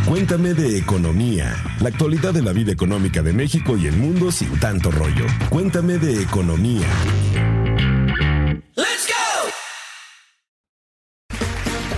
Cuéntame 0.08 0.54
de 0.54 0.78
economía, 0.78 1.54
la 1.82 1.90
actualidad 1.90 2.34
de 2.34 2.42
la 2.42 2.54
vida 2.54 2.72
económica 2.72 3.22
de 3.22 3.34
México 3.34 3.76
y 3.76 3.88
el 3.88 3.98
mundo 3.98 4.32
sin 4.32 4.58
tanto 4.58 4.90
rollo. 4.90 5.26
Cuéntame 5.50 5.98
de 5.98 6.22
economía. 6.22 6.88